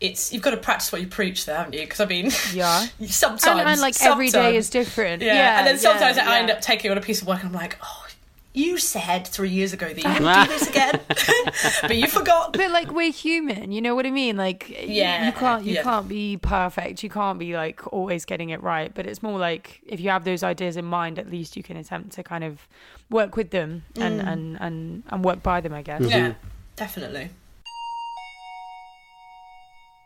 it's 0.00 0.32
you've 0.32 0.42
got 0.42 0.50
to 0.50 0.56
practice 0.56 0.92
what 0.92 1.00
you 1.00 1.06
preach, 1.06 1.46
there, 1.46 1.56
haven't 1.56 1.74
you? 1.74 1.80
Because 1.80 2.00
I 2.00 2.06
mean, 2.06 2.30
Yeah. 2.52 2.86
sometimes 3.06 3.46
And, 3.46 3.68
and 3.68 3.80
like 3.80 4.00
every 4.02 4.30
day 4.30 4.56
is 4.56 4.70
different. 4.70 5.22
Yeah. 5.22 5.34
Yeah. 5.34 5.58
and 5.58 5.66
then 5.66 5.78
sometimes 5.78 6.16
yeah, 6.16 6.30
I 6.30 6.38
end 6.38 6.50
up 6.50 6.60
taking 6.60 6.90
on 6.90 6.98
a 6.98 7.02
piece 7.02 7.20
of 7.22 7.28
work 7.28 7.40
and 7.40 7.48
I'm 7.48 7.54
like, 7.54 7.76
oh, 7.82 8.06
you 8.52 8.78
said 8.78 9.26
three 9.28 9.48
years 9.48 9.72
ago 9.72 9.86
that 9.86 10.02
you 10.02 10.08
wouldn't 10.26 10.48
do 10.48 10.58
this 10.58 10.68
again, 10.74 11.00
but 11.82 11.96
you 11.96 12.08
forgot. 12.08 12.52
but 12.52 12.70
like 12.72 12.90
we're 12.92 13.12
human 13.12 13.70
you 13.70 13.80
know 13.80 13.94
what 13.94 14.04
i 14.06 14.10
mean 14.10 14.36
like 14.36 14.68
Yeah, 14.88 15.26
you 15.26 15.32
can't 15.32 15.64
you 15.64 15.74
yeah. 15.74 15.82
can't 15.84 16.08
be 16.08 16.36
perfect 16.36 17.02
you 17.04 17.10
can't 17.10 17.38
be 17.38 17.54
like 17.54 17.92
always 17.92 18.24
getting 18.24 18.50
it 18.50 18.60
right 18.62 18.92
but 18.92 19.06
it's 19.06 19.22
more 19.22 19.38
like 19.38 19.80
if 19.86 20.00
you 20.00 20.10
have 20.10 20.24
those 20.24 20.42
ideas 20.42 20.76
in 20.76 20.84
mind 20.84 21.18
at 21.18 21.30
least 21.30 21.56
you 21.56 21.62
can 21.62 21.76
attempt 21.76 22.10
to 22.14 22.24
kind 22.24 22.42
of 22.42 22.66
work 23.08 23.36
with 23.36 23.50
them 23.50 23.84
and 23.96 24.20
and 24.20 24.58
and, 24.60 25.04
and 25.10 25.24
work 25.24 25.42
by 25.44 25.60
them 25.60 25.72
i 25.72 25.82
guess 25.82 26.00
Yeah, 26.02 26.34
definitely. 26.74 27.30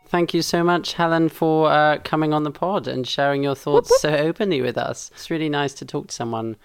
Thank 0.06 0.32
you 0.34 0.42
so 0.42 0.62
much, 0.62 0.92
Helen, 0.92 1.28
for 1.28 1.68
uh, 1.72 1.98
coming 2.04 2.32
on 2.32 2.44
the 2.44 2.50
pod 2.50 2.86
and 2.86 3.06
sharing 3.06 3.42
your 3.42 3.56
thoughts 3.56 4.00
so 4.00 4.10
openly 4.14 4.60
with 4.60 4.78
us. 4.78 5.10
It's 5.14 5.28
really 5.30 5.48
nice 5.48 5.74
to 5.74 5.84
talk 5.84 6.08
to 6.08 6.14
someone 6.14 6.56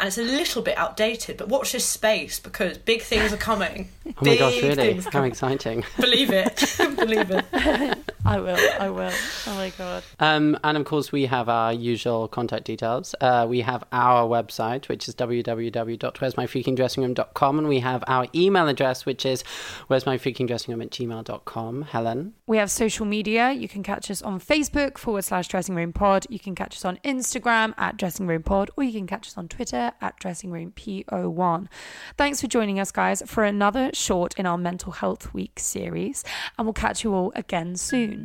And 0.00 0.08
it's 0.08 0.18
a 0.18 0.22
little 0.22 0.62
bit 0.62 0.76
outdated, 0.76 1.36
but 1.36 1.48
watch 1.48 1.70
this 1.72 1.86
space 1.86 2.40
because 2.40 2.76
big 2.78 3.02
things 3.02 3.32
are 3.32 3.36
coming. 3.36 3.88
oh 4.06 4.12
my 4.22 4.36
gosh, 4.36 4.60
really? 4.62 5.00
How 5.12 5.22
exciting. 5.22 5.84
Believe 5.98 6.30
it. 6.32 6.74
Believe 6.96 7.30
it. 7.30 7.44
i 8.24 8.38
will 8.38 8.56
i 8.78 8.88
will 8.90 9.10
oh 9.46 9.54
my 9.54 9.70
god 9.78 10.02
Um, 10.18 10.58
and 10.62 10.76
of 10.76 10.84
course, 10.84 11.10
we 11.12 11.26
have 11.26 11.48
our 11.48 11.72
usual 11.72 12.28
contact 12.28 12.64
details. 12.64 13.14
Uh, 13.20 13.46
we 13.48 13.60
have 13.62 13.84
our 13.92 14.28
website, 14.28 14.88
which 14.88 15.08
is 15.08 15.14
www.where'smyfreakingdressingroom.com, 15.14 17.58
and 17.58 17.68
we 17.68 17.80
have 17.80 18.04
our 18.06 18.26
email 18.34 18.68
address, 18.68 19.06
which 19.06 19.24
is 19.24 19.42
where'smyfreakingdressingroom 19.88 20.82
at 20.82 20.90
gmail.com. 20.90 21.82
Helen? 21.82 22.34
We 22.46 22.58
have 22.58 22.70
social 22.70 23.06
media. 23.06 23.52
You 23.52 23.68
can 23.68 23.82
catch 23.82 24.10
us 24.10 24.22
on 24.22 24.40
Facebook 24.40 24.98
forward 24.98 25.24
slash 25.24 25.48
dressing 25.48 25.74
room 25.74 25.92
pod. 25.92 26.26
You 26.28 26.38
can 26.38 26.54
catch 26.54 26.76
us 26.76 26.84
on 26.84 26.98
Instagram 27.04 27.74
at 27.78 27.96
dressing 27.96 28.26
room 28.26 28.42
pod, 28.42 28.70
or 28.76 28.84
you 28.84 28.92
can 28.92 29.06
catch 29.06 29.28
us 29.28 29.38
on 29.38 29.48
Twitter 29.48 29.92
at 30.00 30.18
dressing 30.18 30.50
room 30.50 30.72
po1. 30.76 31.66
Thanks 32.16 32.40
for 32.40 32.46
joining 32.46 32.78
us, 32.80 32.90
guys, 32.90 33.22
for 33.26 33.44
another 33.44 33.90
short 33.94 34.34
in 34.38 34.46
our 34.46 34.58
mental 34.58 34.92
health 34.92 35.32
week 35.32 35.58
series, 35.58 36.24
and 36.58 36.66
we'll 36.66 36.74
catch 36.74 37.04
you 37.04 37.14
all 37.14 37.32
again 37.34 37.76
soon. 37.76 38.19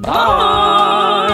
Bye. 0.00 1.24